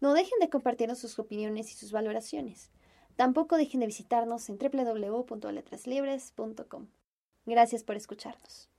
No 0.00 0.12
dejen 0.12 0.38
de 0.40 0.50
compartirnos 0.50 0.98
sus 0.98 1.18
opiniones 1.18 1.70
y 1.70 1.74
sus 1.74 1.90
valoraciones. 1.90 2.70
Tampoco 3.16 3.56
dejen 3.56 3.80
de 3.80 3.86
visitarnos 3.86 4.50
en 4.50 4.58
www.letraslibres.com. 4.58 6.88
Gracias 7.46 7.82
por 7.82 7.96
escucharnos. 7.96 8.71